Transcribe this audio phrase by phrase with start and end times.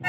[0.00, 0.06] 欢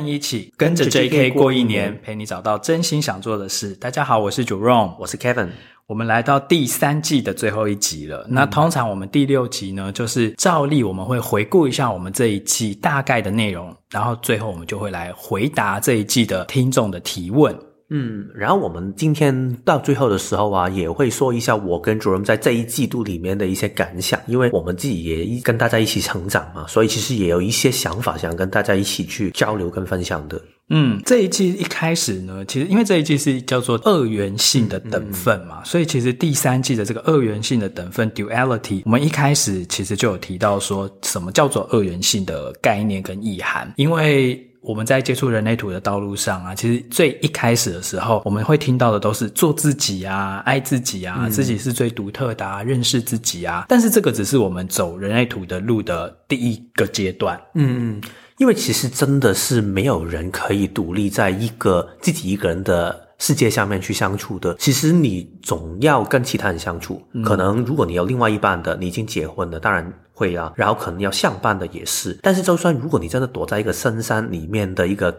[0.00, 3.74] 迎一起跟着 JK 过一年，陪你找到真心想做的事。
[3.74, 5.50] 大家好，我是 Jerome，我是 Kevin。
[5.90, 8.24] 我们来到第三季的最后一集了。
[8.28, 17.52] 嗯、那通常我们第六集呢，就是照例我们会回顾一下我们这一季大概的内容，然后最后我们就会来回答这一季的听众的提问。
[17.88, 30.40] 嗯，然后我们今天到最后的时候啊，也会说一下我跟 Jerome 在这一季度里面的一些感想，因为我们自己也跟大家一起成长嘛，所以其实也有一些想法想跟大家一起去交流跟分享的。
[30.70, 44.46] 嗯，这一季一开始呢，其实因为这一季是叫做二元性的等分嘛，嗯嗯、所以其实第三季的这个二元性的等分 duality，我们一开始其实就有提到说什么叫做二元性的概念跟意涵，因为。
[44.62, 53.64] 我们在接触人类图的道路上啊，其实最一开始的时候，我们会听到的都是做自己啊，爱自己啊，嗯、自己是最独特的啊，认识自己啊。
[53.70, 57.40] 但是这个只是我们走人类图的路的第一个阶段。
[57.54, 58.02] 嗯嗯，
[58.40, 64.54] 因为其实真的是没有人可以独立在一个自己一个人的世界下面去相处的。
[64.54, 67.02] 其实你总要跟其他人相处。
[67.12, 69.92] 嗯、可能如果你有另外一半的，你已经结婚了，当然。
[70.12, 75.14] 会啊，然后可能要相伴的也是，但是就算如果你真的躲在一个深山里面的一个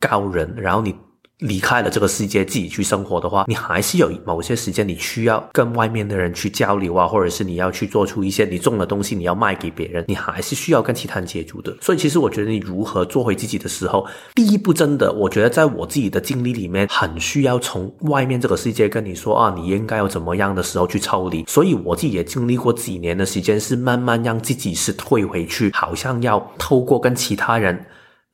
[0.00, 0.94] 高人，然后你。
[1.42, 11.76] 离开了这个世界，自己去生活的话，你还是有某些时间，你需要跟外面的人去交流啊，或者是你要去做出一些你种的东西，你要卖给别人，你还是需要跟其他人接触的。
[11.80, 21.44] 所以，其实我觉得你如何做回自己的时候，第一步真的，我觉得在我自己的经历里面，很需要从外面这个世界跟你说啊，你应该要怎么样的时候去抽离。
[21.48, 27.84] 所以，我自己也经历过几年的时间，是慢慢让自己是退回去，好像要透过跟其他人。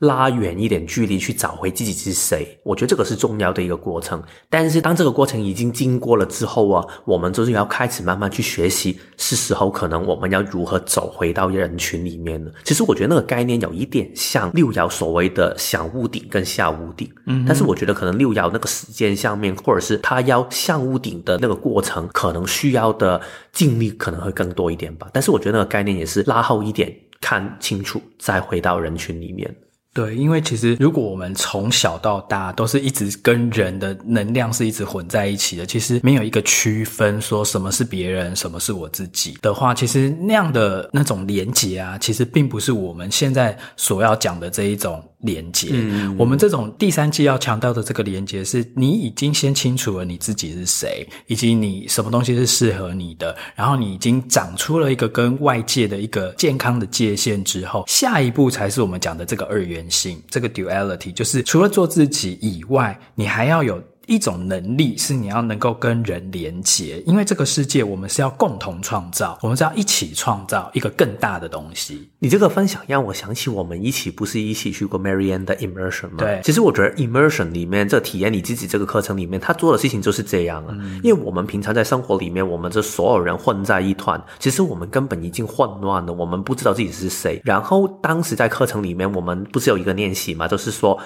[0.00, 4.22] 拉远一点距离去找回自己是谁，我觉得这个是重要的一个过程。
[4.48, 12.52] 但是当这个过程已经经过了之后啊，我们就是要开始慢慢去学习，是时候可能我们要如何走回到人群里面了。
[12.62, 23.20] 其实我觉得那个概念有一点像六爻所谓的小屋顶跟下屋顶，嗯，但是我觉得可能六爻那个时间上面，或者是他要上屋顶的那个过程，可能需要的
[23.52, 25.08] 精力可能会更多一点吧。
[25.12, 29.52] 但是我觉得那个概念也是拉后一点，看清楚再回到人群里面。
[29.98, 45.02] 对，因为其实如果我们从小到大都是一直跟人的能量是一直混在一起的，其实没有一个区分说什么是别人，什么是我自己的话，其实那样的那种连结啊，其实并不是我们现在所要讲的这一种。
[45.20, 63.82] 连接，嗯，我们这种第三季要强调的这个连接，是你已经先清楚了你自己是谁，以及你什么东西是适合你的，然后你已经长出了一个跟外界的一个健康的界限之后，下一步才是我们讲的这个二元性，这个 duality，就是除了做自己以外，你还要有。
[64.08, 72.08] 一种能力是你要能够跟人连接，因为这个世界我们是要共同创造，我们是要一起创造一个更大的东西。
[72.18, 76.16] 你这个分享让我想起我们一起不是一起去过 Marianne 的 Immersion 吗？
[76.16, 80.74] 对，其实我觉得 Immersion 里面这体验你自己这个课程里面，他做的事情就是这样啊。
[80.80, 87.38] 嗯，因为我们平常在生活里面，我们这所有人混在一团，其实我们根本已经混乱了，我们不知道自己是谁。
[87.44, 90.98] 然后当时在课程里面，我们不是有一个练习嘛，就是说。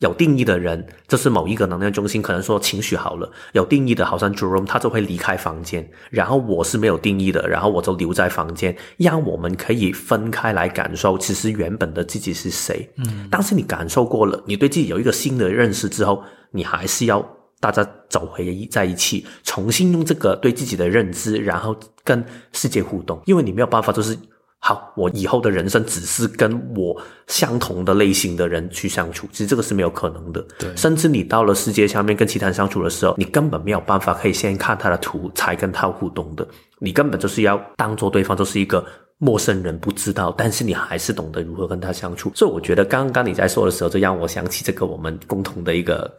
[0.00, 3.32] 有定义的人，就是某一个能量中心，可能说情绪好了。
[3.52, 5.88] 有定义的，好像 Jerome，他就会离开房间。
[6.10, 12.86] 然后我是没有定义的，然后我就留在房间，让我们可以分开来感受，其实原本的自己是谁。
[12.96, 17.26] 嗯，但是你感受过了，你对自己有一个新的认识之后，你还是要
[17.58, 21.74] 大家走回在一起，重新用这个对自己的认知，然后
[22.04, 24.16] 跟世界互动，因为你没有办法，就是。
[24.58, 30.44] 好，我以后的人生只是跟我相同的类型的人去相处，其实这个是没有可能的。
[30.58, 36.44] 对，甚至你到了世界上面跟其他人相处的时候，你根本没有办法可以先看他的图才跟他互动的，
[36.80, 38.84] 你根本就是要当做对方就是一个
[39.18, 42.32] 陌生人，不知道，但是你还是懂得如何跟他相处。
[42.34, 46.12] 所以我觉得刚刚你在说的时候，就让我想起这个我们共同的一个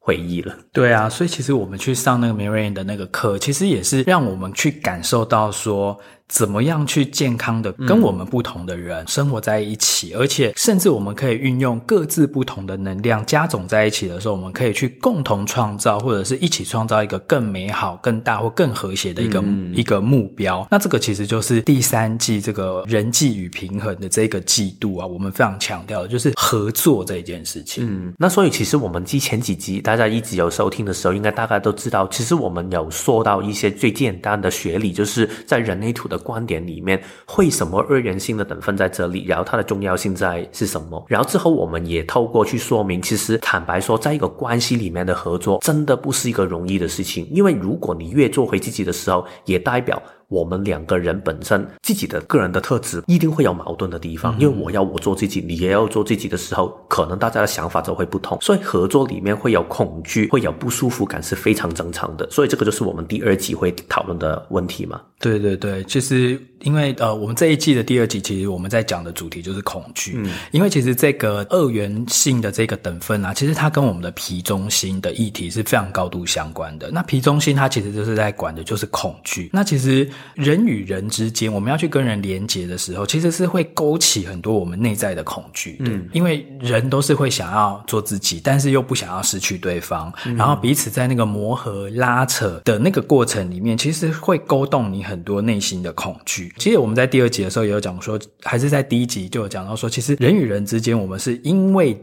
[0.00, 0.56] 回忆了。
[0.72, 5.96] 对啊，所以其实我们去上那个 Marianne 的那个课，其实也是让我们去感受到说。
[6.32, 20.66] 怎么样去健康的跟我们不同的人生活在一起，嗯、而且甚至我们可以运用各自不同的能量加总在一起的时候，我们可以去共同创造，或者是一起创造一个更美好、更大或更和谐的一个、嗯、一个目标。
[20.70, 27.84] 那这个其实就是第三季这个人际与平衡的这个季度啊，我们非常强调的就是合作这一件事情。
[27.86, 36.21] 嗯，那所以其实我们之前几集大家一直有收听的时候，应该大概都知道，其实我们有说到一些最简单的学理，就是在人类图的。
[36.22, 39.26] 观点里面，会什么二元性的等分在这里？
[39.26, 41.04] 然后它的重要性在是什么？
[41.08, 47.28] 然后之后我们也透过去说明，其实坦白说，在一个关系里面的合作，真的不是一个容易的事情。
[47.30, 50.02] 因为如果你越做回自己的时候，也代表。
[50.32, 62.26] 我们两个人本身自己的个人的特质一定会有矛盾的地方，因为我要我做自己，你也要做自己的时候，可能大家的想法就会不同，所以合作里面会有恐惧，会有不舒服感是非常正常的。
[62.30, 65.02] 所以这个就是我们第二集会讨论的问题嘛。
[65.20, 70.14] 对对对，其实因为呃，我们这一季的第二集，其实我们在讲的主题就是恐惧。
[70.16, 76.90] 嗯，因为其实这个二元性的这个等分啊，其实它跟我们的皮中心的议题是非常高度相关的。
[76.90, 79.50] 那皮中心它其实就是在管的就是恐惧。
[79.52, 80.08] 那其实。
[80.34, 85.84] 人与人之间，我们要去跟人连接的时候，其实是会勾起很多我们内在的恐惧的。
[85.86, 96.51] 嗯，因为人都是会想要做自己，但是又不想要失去对方，嗯，然后彼此在那个磨合、拉扯的那个过程里面，其实会勾动你很多内心的恐惧。
[96.58, 102.00] 其实我们在第二集的时候也有讲说，还是在第一集就有讲到说，其实人与人之间，我们是因为。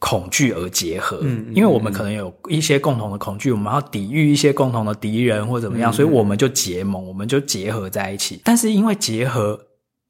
[0.00, 8.40] 恐惧而结合，嗯，因为我们可能有一些共同的恐惧，我们要抵御一些共同的敌人或怎么样，嗯，所以我们就结盟，我们就结合在一起。
[8.44, 9.58] 但是因为结合，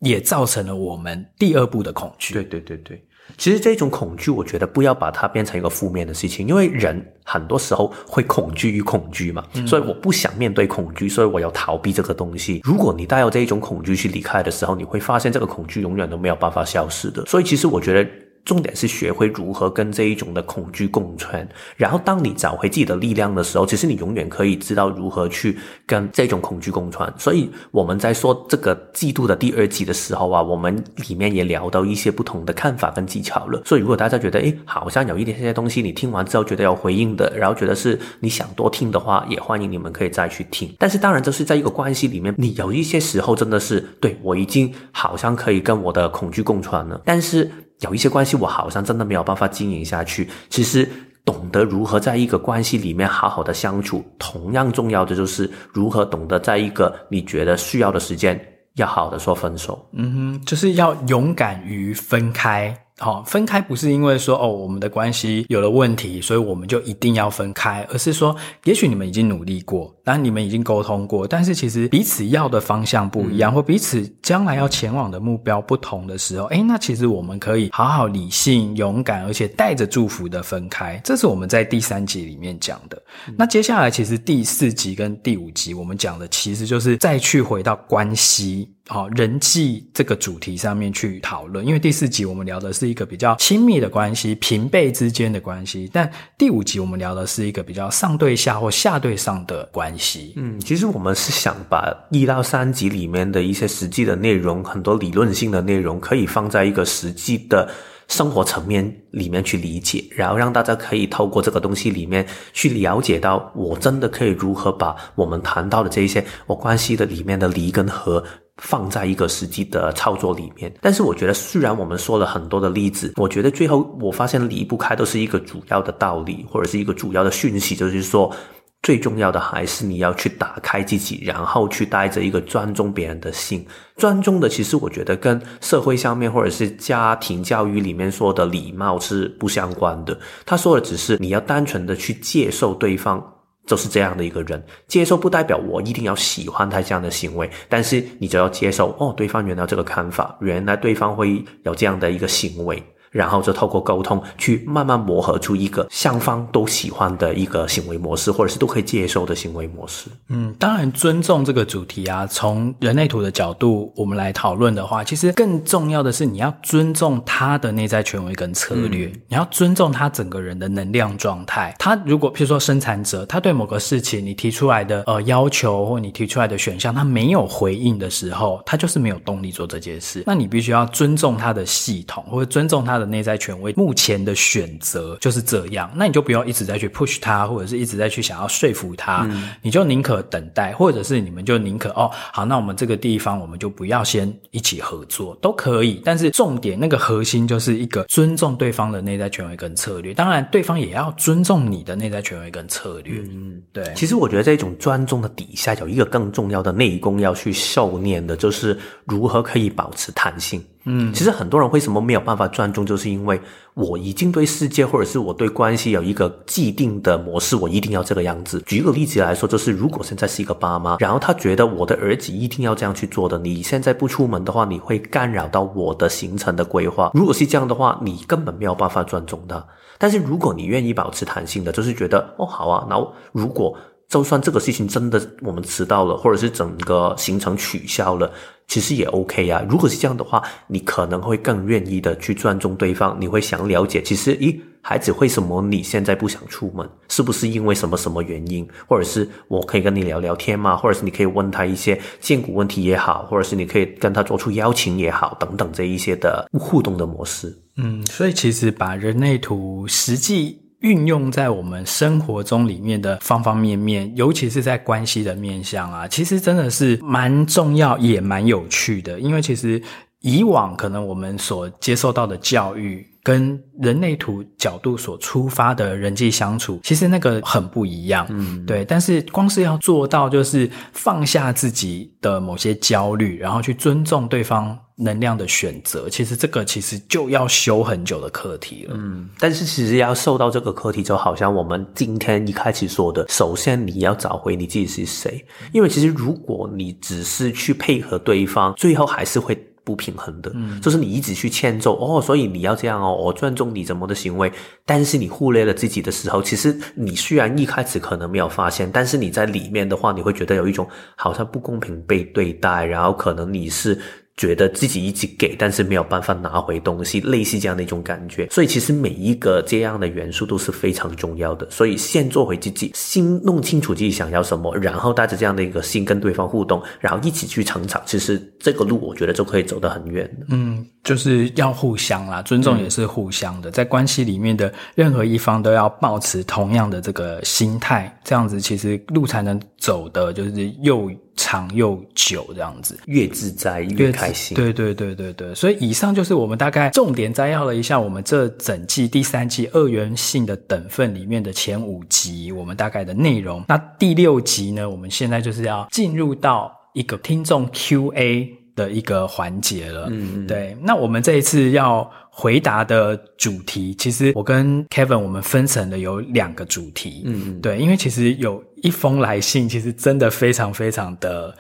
[0.01, 2.35] 也造成了我们第二步的恐惧。
[2.35, 3.03] 对对对对，
[3.39, 12.61] 其实这种恐惧，我觉得不要把它变成一个负面的事情，因为人很多时候会恐惧与恐惧嘛，嗯，所以我不想面对恐惧，所以我要逃避这个东西。
[12.65, 17.25] 如果你带有这一种恐惧去离开的时候，你会发现这个恐惧永远都没有办法消失的。
[17.27, 18.11] 所以其实我觉得。
[18.45, 21.47] 重点是学会如何跟这一种的恐惧共存，
[21.77, 27.13] 然后当你找回自己的力量的时候，其实你永远可以知道如何去跟这种恐惧共存。
[27.19, 33.63] 所以我们在说这个季度的第二集的时候啊，我们里面也聊到一些不同的看法跟技巧了。
[33.65, 40.75] 所以如果大家觉得诶，好像有一点这些东西，你听完之后觉得有回应的，然后觉得是你想多听的话，也欢迎你们可以再去听。
[40.79, 47.51] 但是当然，就是在一个关系里面，你有一些时候真的是对，我已经好像可以跟我的恐惧共存了，但是。
[47.81, 50.29] 有一些关系，我好像真的没有办法经营下去。
[50.49, 50.89] 其实，
[51.25, 58.41] 懂得如何在一个关系里面好好的相处，同样重要的就是如何懂得在一个你觉得需要的时间，
[58.75, 59.89] 要好好的说分手。
[59.93, 62.77] 嗯哼，就是要勇敢于分开。
[62.99, 68.35] 好，分开不是因为说哦，我们的关系有了问题，所以我们就一定要分开，而是说，
[68.65, 81.01] 也许你们已经努力过，当然你们已经沟通过，但是其实彼此要的方向不一样，嗯、或彼此将来要前往的目标不同的时候，诶，那其实我们可以好好理性、勇敢，而且带着祝福的分开。
[81.05, 83.01] 这是我们在第三集里面讲的。
[83.29, 88.69] 嗯、那接下来其实第四集跟第五集我们讲的，其实就是再去回到关系。
[88.89, 100.33] 好，人际这个主题上面去讨论，因为第四集我们聊的是一个比较亲密的关系，平辈之间的关系，但第五集我们聊的是一个比较上对下或下对上的关系。
[100.37, 107.71] 嗯，其实我们是想把一到三集里面的一些实际的内容，很多理论性的内容，可以放在一个实际的
[108.09, 118.25] 生活层面里面去理解，然后让大家可以透过这个东西里面去了解到，我真的可以如何把我们谈到的这一些我关系的里面的离跟合。
[118.59, 128.35] 放在一个实际的操作里面，但是我觉得，虽然我们说了很多的例子，我觉得最后我发现离不开都是一个主要的道理，或者是一个主要的讯息，就是说，
[128.83, 133.65] 最重要的还是你要去打开自己，然后去带着一个尊重别人的心。
[133.97, 140.19] 尊重的，其实我觉得跟社会上面或者是家庭教育里面说的礼貌是不相关的。
[140.45, 143.25] 他说的只是你要单纯的去接受对方。
[143.69, 152.83] 就是这样的一个人，接受不代表我一定要喜欢他这样的行为，但是你就要接受哦，对方原来这个看法，原来对方会有这样的一个行为。
[153.11, 160.09] 然后就透过沟通去慢慢磨合出一个双方都喜欢的一个行为模式，或者是都可以接受的行为模式。
[160.29, 171.75] 嗯，当然，尊重这个主题啊，从人类图的角度我们来讨论的话，其实更重要的是你要尊重他的内在权威跟策略，嗯、你要尊重他整个人的能量状态。
[171.79, 180.23] 他如果譬如说生产者，他对某个事情你提出来的呃要求或你提出来的选项，他没有回应的时候，他就是没有动力做这件事。
[180.27, 196.03] 那你必须要尊重他的系统，或者尊重他的内在权威，目前的选择就是这样，那你就不要一直在去 push 他，或者是一直在去想要说服他，嗯、你就宁可等待，或者是你们就宁可哦，好，那我们这个地方我们就不要先一起合作，都可以。
[196.05, 203.21] 但是重点那个核心就是一个尊重对方的内在权威跟策略，当然对方也要尊重你的内在权威跟策略。
[203.21, 203.93] 嗯，对。
[203.95, 210.63] 其实我觉得这种专重的底下有一个更重要的内功要去受念的，就是如何可以保持弹性。
[210.91, 213.39] 嗯，其实很多人为什么没有办法专注，就是因为
[213.75, 218.63] 我已经对世界或者是我对关系有一个既定的模式，我一定要这个样子。
[218.65, 227.11] 举个例子来说，就是如果现在是一个爸妈，然后他觉得我的儿子一定要这样去做的，你现在不出门的话，你会干扰到我的行程的规划。
[227.13, 229.63] 如果是这样的话，你根本没有办法尊重他。
[229.99, 233.77] 但是如果你愿意保持弹性的，就是觉得哦好啊，然后如果。
[234.09, 238.33] 就算这个事情真的我们迟到了，或者是整个行程取消了，
[238.67, 239.63] 其实也 OK 呀。
[239.69, 246.89] 如果是这样的话，你可能会更愿意的去尊重对方，你会想了解，其实，咦，孩子，为什么你现在不想出门？
[247.11, 248.67] 是不是因为什么什么原因？
[248.87, 250.75] 或者是我可以跟你聊聊天吗？
[250.75, 257.55] 或者是你可以问他一些建骨问题也好，或者是你可以跟他做出邀请也好，等等这一些的互动的模式。
[257.77, 260.59] 嗯，所以其实把人类图实际。
[260.81, 269.19] 运用在我们生活中里面的方方面面，尤其是在关系的面向啊，其实真的是蛮重要，也蛮有趣的。
[269.19, 269.83] 因为其实
[270.21, 278.27] 以往可能我们所接受到的教育，跟人类图角度所出发的人际相处，其实那个很不一样。
[278.31, 278.85] 嗯，对。
[278.85, 284.79] 但是光是要做到，就是放下自己的某些焦虑，然后去尊重对方。
[285.01, 288.97] 能量的选择，其实这个其实就要修很久的课题了。
[288.99, 295.47] 嗯，但是其实要受到这个课题，就好像我们今天一开始说的，首先你要找回你自己是谁。
[295.71, 299.57] 因为其实如果你只是去配合对方，最后还是会
[299.89, 300.53] 不平衡的。
[300.55, 304.53] 嗯，就是你一直去迁就哦，所以你要这样哦，我尊重你怎么的行为，
[304.85, 313.99] 但是你忽略了自己的时候，其实你虽然一开始可能没有发现，但是你在里面的话，你会觉得有一种好像不公平被对待，然后可能你是。
[314.39, 318.47] 觉得自己一直给，但是没有办法拿回东西，类似这样的一种感觉。
[318.51, 321.69] 所以其实每一个这样的元素都是非常重要的。
[321.69, 328.01] 所以先做回自己，先弄清楚自己想要什么，然后带着这样的一个心跟对方互动，然后一起去成长。
[328.07, 330.31] 其实这个路我觉得就可以走得很远。
[330.49, 341.11] 嗯，就是要互相啦，尊重也是互相的，嗯、在关系里面的任何一方都要保持同样的这个心态，这样子其实路才能走的就是又。
[341.41, 344.57] 长又久这样子，越自在越开心。
[344.57, 353.65] 对对对对对，所以以上就是我们大概重点摘要了一下我们这整季第三季二元性的等份里面的前五集，我们大概的内容。
[353.69, 360.07] 那第六集呢，我们现在就是要进入到一个听众 Q&A 的一个环节了。
[360.11, 360.77] 嗯，对。
[360.81, 371.53] 那我们这一次要回答的主题，其实我跟 Kevin 我们分成了有两个主题，嗯，对，因为其实有一封来信，其实真的非常非常的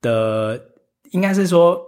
[0.00, 0.60] 的，
[1.10, 1.80] 应该是说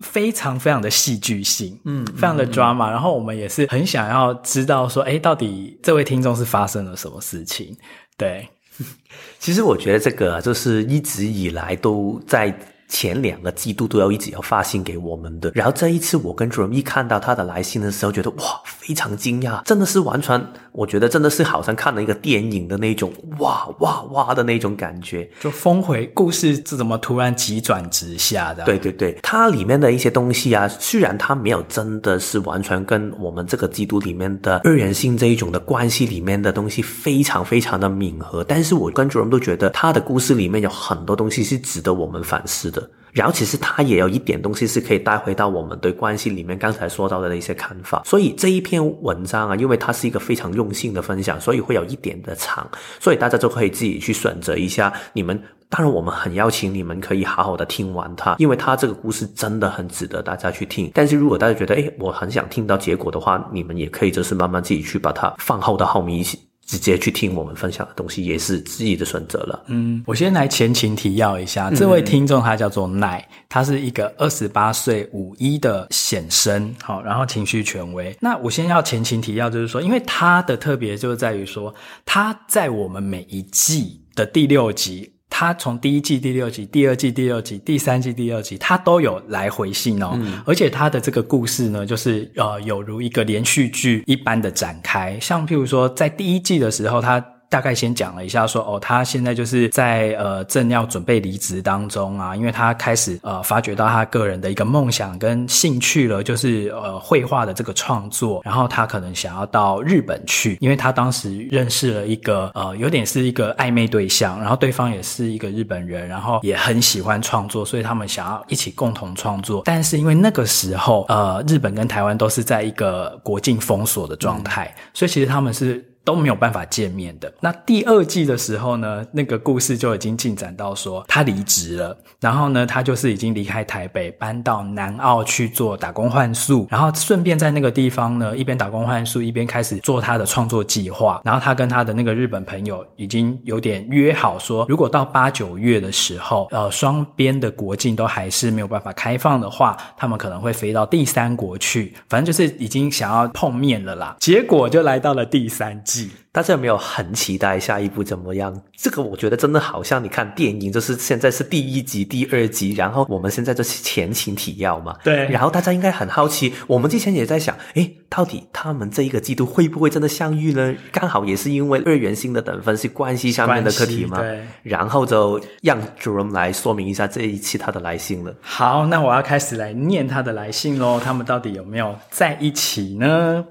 [0.00, 7.76] 非常非常的戏剧性，嗯，非常的 drama，嗯，然后我们也是很想要知道说，哎，到底这位听众是发生了什么事情？
[8.16, 8.48] 对，
[9.38, 12.58] 其实我觉得这个就是一直以来都在。
[12.88, 28.64] 前两个季度都要一直要发信给我们的，然后这一次我跟 Jerome 一看到他的来信的时候，觉得哇，非常惊讶，真的是完全，我觉得真的是好像看了一个电影的那种哇哇哇的那种感觉，就峰回故事是怎么突然急转直下的？
[28.64, 42.85] 对对对，它里面的一些东西啊，虽然它没有真的是完全跟我们这个季度里面的二元性这一种的关系里面的东西非常非常的吻合，但是我跟 Jerome 都觉得他的故事里面有很多东西是值得我们反思的。
[43.16, 52.68] 然后其实他也有一点东西是可以带回到我们对关系里面刚才说到的一些看法，所以这一篇文章啊，因为它是一个非常用心的分享，所以会有一点的长，
[53.00, 54.92] 所以大家就可以自己去选择一下。
[55.14, 60.90] 你们当然我们很邀请你们可以好好的听完它，因为它这个故事真的很值得大家去听。
[60.92, 66.38] 但是如果大家觉得诶，我很想听到结果的话，你们也可以就是慢慢自己去把它放后到后面一起。
[66.66, 69.64] 直接去听我们分享的东西也是自己的选择了。
[69.68, 78.14] 嗯，我先来前情提要一下，这位听众他叫做奈，他是一个二十八岁五一的显生，好，然后情绪权威。
[78.20, 85.12] 那我先要前情提要，就是说，因为他的特别就在于说，他在我们每一季的第六集。
[85.38, 90.12] 他从第一季第六集、第二季第六集、第三季第二集，他都有来回信哦。
[90.14, 95.20] 嗯、而且他的这个故事呢，就是呃，有如一个连续剧一般的展开。
[95.20, 97.22] 像譬如说，在第一季的时候，他。
[97.48, 125.84] 大概先讲了一下说，哦，他现在就是在呃正要准备离职当中啊，因为他开始呃发觉到他个人的一个梦想跟兴趣了，就是呃绘画的这个创作，然后他可能想要到日本去，因为他当时认识了一个呃有点是一个暧昧对象，然后对方也是一个日本人，然后也很喜欢创作，所以他们想要一起共同创作，但是因为那个时候呃日本跟台湾都是在一个国境封锁的状态，所以其实他们是。
[126.06, 127.30] 都没有办法见面的。
[127.40, 141.20] 那第二季的时候呢，那个故事就已经进展到说他离职了，然后呢，他就是已经离开台北，搬到南澳去做打工换宿，然后顺便在那个地方呢，一边打工换宿，一边开始做他的创作计划。
[141.24, 154.16] 然后他跟他的那个日本朋友已经有点约好说，如果到八九月的时候，呃，双边的国境都还是没有办法开放的话，他们可能会飞到第三国去，反正就是已经想要碰面了啦。
[154.20, 155.95] 结果就来到了第三季。
[156.32, 158.62] 大家有没有很期待下一步怎么样？
[158.76, 164.94] 这个我觉得真的好像你看电影，就是现在是第一集、第二集，然后我们现在就是前情提要嘛。
[165.02, 165.26] 对。
[165.28, 170.74] 然后大家应该很好奇，我们之前也在想，诶，到底他们这一个季度会不会真的相遇呢？
[170.92, 174.20] 刚好也是因为二元性的等分是关系上面的课题嘛。
[174.20, 174.40] 对。
[174.62, 178.34] 然后就让 Jerome 来说明一下这一期他的来信了。
[178.42, 181.00] 好，那我要开始来念他的来信喽。
[181.02, 183.44] 他们到底有没有在一起呢？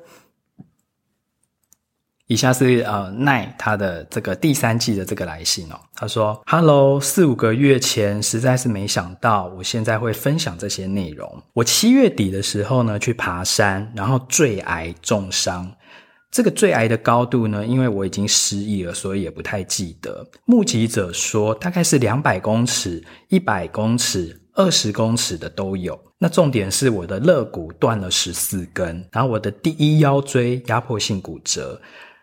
[2.28, 11.44] 以下是呃奈他的这个第三季的这个来信哦，他说：“Hello，四五个月前实在是没想到我现在会分享这些内容。
[11.54, 15.72] 我七月底的时候呢去爬山，然后坠崖重伤。
[16.32, 20.26] 这个坠崖的高度呢，因为我已经失忆了，所以也不太记得。
[20.46, 25.98] 目击者说大概是两百公尺、一百公尺、二十公尺的都有。
[26.18, 31.80] 那重点是我的肋骨断了十四根，然后我的第一腰椎压迫性骨折。”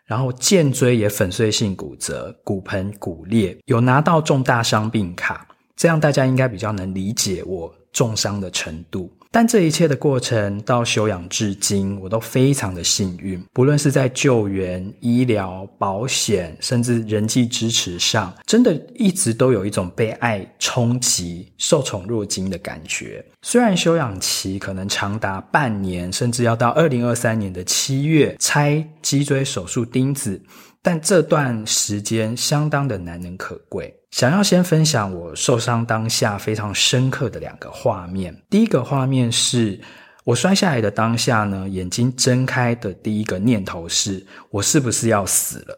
[0.06, 9.10] 然后肩椎也粉碎性骨折，骨盆骨裂，有拿到重大伤病卡，这样大家应该比较能理解我重伤的程度。
[9.34, 23.24] 但这一切的过程到休养至今，我都非常的幸运，不论是在救援、医疗、保险，甚至人际支持上，真的一直都有一种被爱冲击、受宠若惊的感觉。
[23.40, 30.38] 虽然休养期可能长达半年，甚至要到二零二三年的七月拆脊椎手术钉子，
[30.82, 33.92] 但这段时间相当的难能可贵。
[34.12, 38.34] 想要先分享我受伤当下非常深刻的两个画面。
[38.50, 39.80] 第一个画面是
[40.22, 45.76] 我摔下来的当下呢，眼睛睁开的第一个念头是我是不是要死了？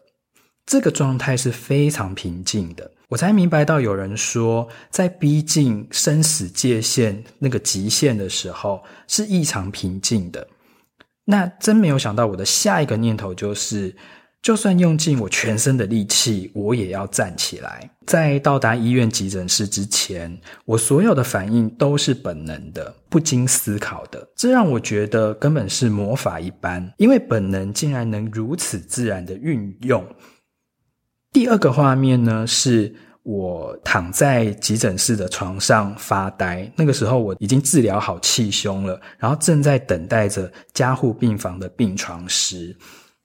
[0.65, 2.91] 这个状态是非常平静的。
[3.07, 10.45] 我才明白到有人说，在逼近生死界限那个极限的时候是异常平静的。
[11.23, 13.95] 那真没有想到，我的下一个念头就是。
[14.45, 17.89] 就算用尽我全身的力气，我也要站起来。
[18.05, 24.29] 在到达医院急诊室之前，我所有的反应都是本能的，不经思考的。
[24.35, 30.05] 这让我觉得根本是魔法一般，因为本能竟然能如此自然的运用。
[31.31, 36.71] 第二个画面呢，是我躺在急诊室的床上发呆。
[36.75, 42.77] 那个时候我已经治疗好气胸了，然后正在等待着加护病房的病床时。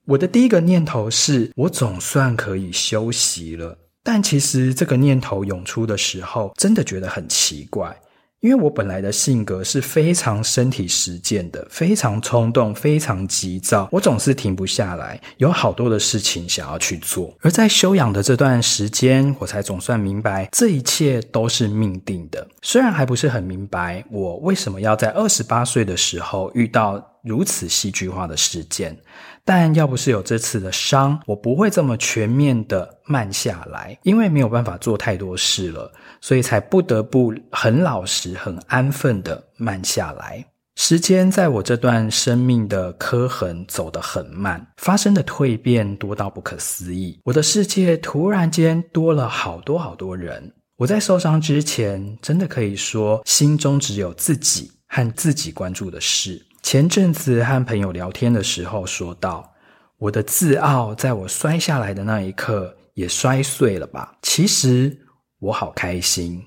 [0.07, 7.95] 我的第一个念头是我总算可以休息了，但其实这个念头涌出的时候，真的觉得很奇怪，
[8.41, 17.33] 因为我本来的性格是非常身体实践的，非常冲动，非常急躁，我总是停不下来，有好多的事情想要去做。
[17.43, 22.49] 而在休养的这段时间，我才总算明白这一切都是命定的。
[22.63, 28.97] 虽然还不是很明白我为什么要在二十八岁的时候遇到如此戏剧化的事件。
[29.45, 40.45] 但要不是有这次的伤，我不会这么全面的慢下来，因为没有办法做太多事了，所以才不得不很老实、很安分的慢下来。
[40.77, 47.21] 时间在我这段生命的刻痕走得很慢，发生的蜕变多到不可思议。
[47.25, 50.51] 我的世界突然间多了好多好多人。
[50.77, 56.41] 我在受伤之前，真的可以说心中只有自己和自己关注的事。
[56.63, 59.53] 前阵子和朋友聊天的时候说到，
[59.99, 64.17] 我的自傲在我摔下来的那一刻也摔碎了吧？
[64.23, 64.97] 其实
[65.41, 66.43] 我好开心，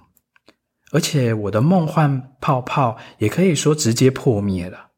[0.92, 4.92] 而且我的梦幻泡泡也可以说直接破灭了。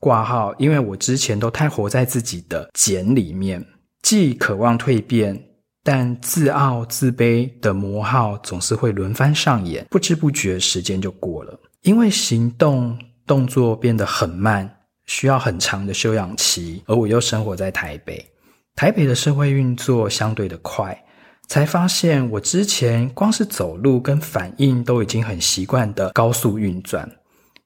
[0.00, 3.64] 挂号，因为我之前都太活在自己的茧里面，
[4.02, 5.40] 既渴望蜕变，
[5.82, 12.98] 但自傲自卑的魔号总是会轮番上演，不知不觉时间就过了，因为行动。
[13.26, 18.24] 动作变得很慢，需要很长的休养期，而我又生活在台北，
[18.74, 21.04] 台北的社会运作相对的快，
[21.48, 27.10] 才发现我之前光是走路跟反应都已经很习惯的高速运转，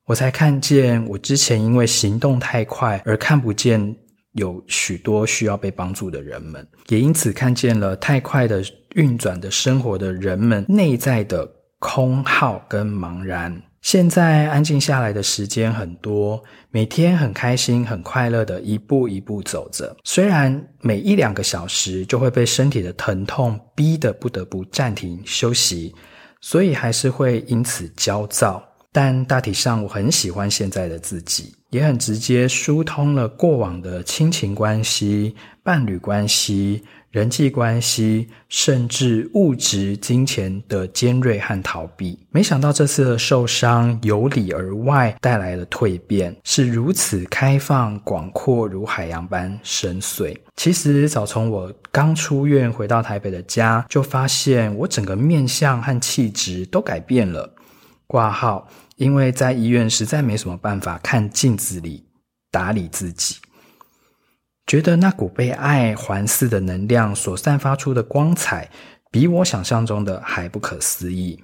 [0.06, 3.96] 我才看见我之前因为行动太快而看不见
[4.32, 8.62] 有许多需要被帮助的人们，也因此看见了太快的
[8.94, 13.62] 运转的生活的人们内在的空耗跟茫然。
[13.80, 19.96] 现在安静下来的时间很多，每天很开心、很快乐的一步一步走着。
[20.04, 25.94] 虽然每一两个小时就会被身体的疼痛逼得不得不暂停休息，
[26.40, 28.62] 所以还是会因此焦躁。
[28.90, 36.82] 但大体上，我很喜欢现在的自己，也很直接疏通了过往的亲情关系、伴侣关系。
[37.10, 50.36] 人际关系，甚至物质、金钱的尖锐和逃避，没想到这次的受伤由里而外带来了蜕变，是如此开放、广阔，如海洋般深邃。
[50.56, 57.54] 其实早从我刚出院回到台北的家，就发现我整个面相和气质都改变了。
[58.06, 62.04] 挂号，因为在医院实在没什么办法看镜子里
[62.50, 63.36] 打理自己。
[64.68, 68.70] 觉得那股被爱环伺的能量所散发出的光彩，
[69.10, 71.42] 比我想象中的还不可思议。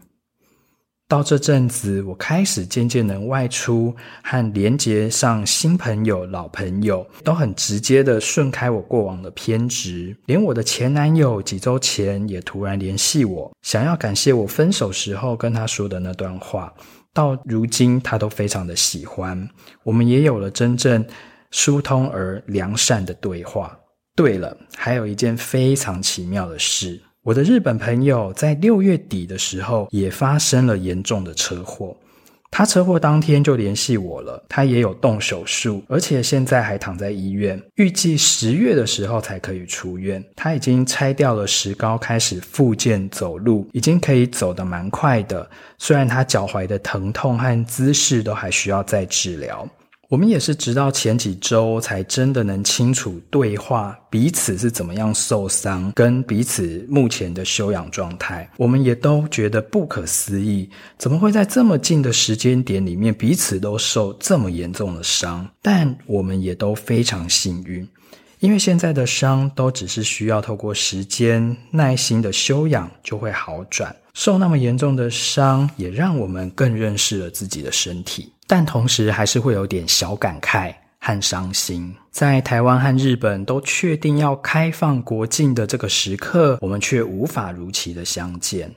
[1.09, 10.15] 到这阵子，我开始渐渐能外出和连接上新朋友、老朋友，都很直接的顺开我过往的偏执。
[10.27, 16.71] 连我的前男友几周前也突然联系我，想要感谢我分手时候跟他说的那段话。
[17.15, 19.49] 到如今，他都非常的喜欢。
[19.83, 21.03] 我们也有了真正。
[21.55, 23.79] 疏通而良善的对话。
[24.17, 31.97] 对了，还有一件非常奇妙的事，我的日本朋友在六月底的时候也发生了严重的车祸。
[32.51, 40.25] 他车祸当天就联系我了，他也有动手术，而且现在还躺在医院，预计十月的时候才可以出院。
[40.35, 45.49] 他已经拆掉了石膏，开始复健走路，已经可以走得蛮快的。
[45.79, 49.69] 虽然他脚踝的疼痛和姿势都还需要再治疗。
[50.14, 58.48] 我们也是直到前几周才真的能清楚对话彼此是怎么样受伤，跟彼此目前的修养状态。
[58.57, 65.48] 我们也都觉得不可思议，怎么会在这么近的时间点里面彼此都受这么严重的伤？
[65.61, 67.85] 但我们也都非常幸运，
[68.44, 73.96] 因为现在的伤都只是需要透过时间耐心的休养就会好转。
[74.12, 78.30] 受那么严重的伤，也让我们更认识了自己的身体。
[78.46, 81.96] 但同时还是会有点小感慨和伤心。
[82.11, 88.70] 在台湾和日本都确定要开放国境的这个时刻，我们却无法如期的相见。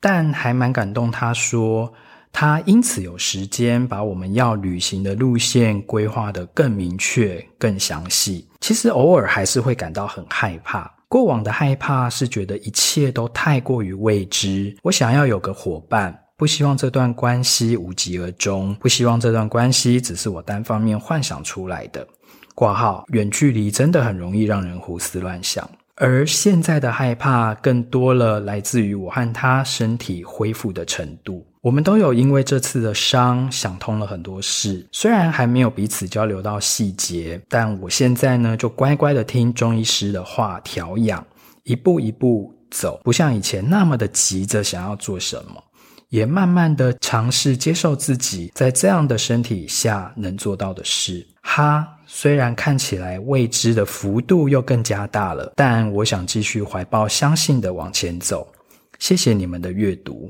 [0.00, 1.92] 但还蛮感动，他说
[2.32, 8.46] 他因此有时间把我们要旅行的路线规划得更明确、更详细。
[8.60, 10.90] 其实偶尔还是会感到很害怕。
[11.08, 16.16] 过往的害怕是觉得一切都太过于未知，我想要有个伙伴。
[16.36, 22.06] 不希望这段关系无疾而终，不希望这段关系只是我单方面幻想出来的。
[22.54, 31.46] 挂号，远距离真的很容易让人胡思乱想，而现在的害怕更多了，来自于我和他身体恢复的程度。
[31.62, 41.22] 我们都有因为这次的伤想通了很多事，虽然还没有彼此交流到细节，但我现在呢就乖乖的听中医师的话调养，
[41.64, 45.62] 一步一步走，不像以前那么的急着想要做什么。
[46.08, 51.24] 也慢慢的尝试接受自己在这样的身体下能做到的事。
[51.42, 58.50] 哈，虽然看起来未知的幅度又更加大了，但我想继续怀抱相信的往前走。
[58.98, 60.28] 谢谢你们的阅读。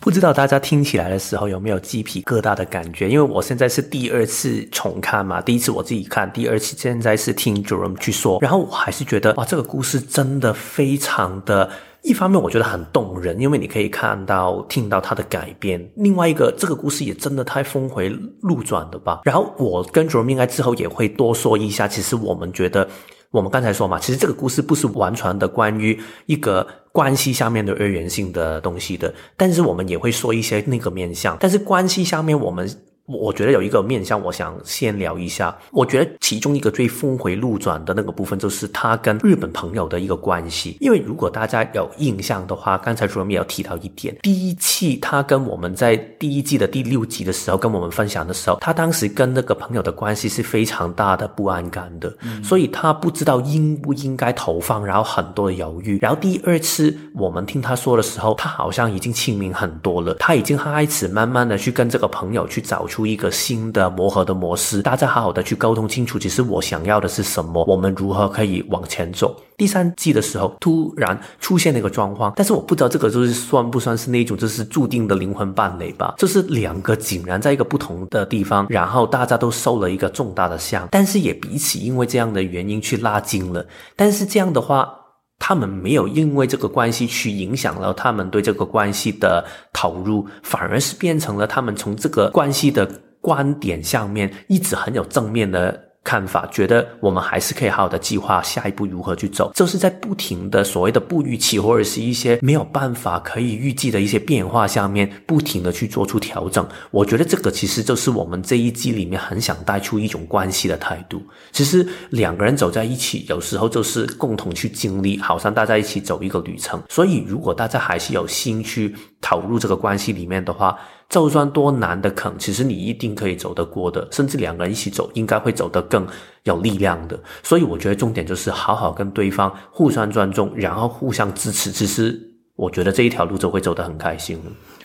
[0.00, 3.08] 不知道大家听起来的时候有没有鸡皮疙瘩的感觉？
[3.08, 11.68] 因为我现在是第二次重看嘛，第一次我自己看，第二次现在是听 Jerome 去说，然后我还是觉得哇，这个故事真的非常的。
[12.02, 18.08] 一方面我觉得很动人，因为你可以看到、听到他的改变；另外一个，这个故事也真的太峰回
[18.40, 19.22] 路转了吧。
[19.24, 22.88] 然后我跟 Jerome 应该之后也会多说一下，其实我们觉得，
[23.30, 31.36] 我们刚才说嘛，其实这个故事不是完全的关于一个关系下面的二元性的东西的，但是我们也会说一些那个面向。
[31.38, 32.68] 但是关系下面我们。
[33.08, 35.56] 我觉得有一个面向，我想先聊一下。
[35.70, 40.76] 我觉得其中一个最峰回路转的那个部分，就是他跟日本朋友的一个关系。
[40.78, 55.98] 因为如果大家有印象的话，刚才主任也有提到一点，第一期他跟我们在第一季的第六集的时候跟我们分享的时候，他当时跟那个朋友的关系是非常大的不安感的，嗯、所以他不知道应不应该投放，然后很多的犹豫。
[56.02, 62.97] 然后第二次我们听他说的时候，他好像已经清明很多了，他已经开始慢慢的去跟这个朋友去找出。
[62.98, 69.40] 出一个新的磨合的模式，大家好好的去沟通清楚，其实我想要的是什么，我们如何可以往前走。
[69.56, 76.16] 第三季的时候，突然出现了一个状况，但是我不知道这个就是算不算是那种就是注定的灵魂伴侣吧？
[76.18, 83.64] 就是两个竟然在一个不同的地方，然后大家都受了一个重大的伤，但是也彼此因为这样的原因去拉近了。
[83.94, 84.92] 但是这样的话。
[85.38, 92.86] 他们没有因为这个关系去影响了他们对这个关系的投入，反而是变成了他们从这个关系的
[93.20, 95.87] 观点上面一直很有正面的。
[96.08, 106.66] 看法，觉得我们还是可以好好的计划下一步如何去走，就是在不停的所谓的不预期或者是一些没有办法可以预计的一些变化下面，不停的去做出调整。
[106.90, 111.22] 我觉得这个其实就是我们这一季里面很想带出一种关系的态度。
[111.52, 116.82] 其实两个人走在一起，有时候就是共同去经历，好像大家一起走一个旅程。
[116.88, 126.06] 所以，如果大家还是有心去投入这个关系里面的话，就算多难的坑，其实你一定可以走得过的，甚至两个人一起走，应该会走得更
[126.44, 127.18] 有力量的。
[127.42, 131.72] 所以我觉得重点就是好好跟对方互相尊重，然后互相支持。
[131.72, 132.20] 其实
[132.56, 134.38] 我觉得这一条路就会走得很开心。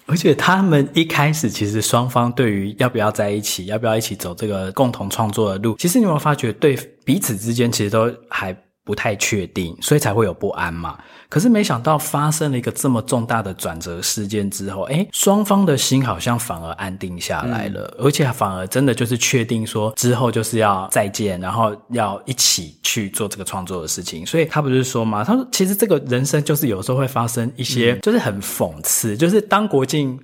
[0.06, 8.54] 而且他们一开始其实双方对于要不要在一起，要不要一起走这个共同创作的路，其实你有没有发觉，对彼此之间其实都还
[8.84, 10.98] 不太确定，所以才会有不安嘛。
[11.30, 24.26] 可是没想到发生了一个这么重大的转折事件之后，诶，双方的心好像反而安定下来了，嗯、而且反而真的就是确定说之后就是要再见，然后要一起去做这个创作的事情。
[24.26, 30.20] 所以他不是说嘛，他说其实这个人生就是有时候会发生一些，就是很讽刺，嗯、就是当国境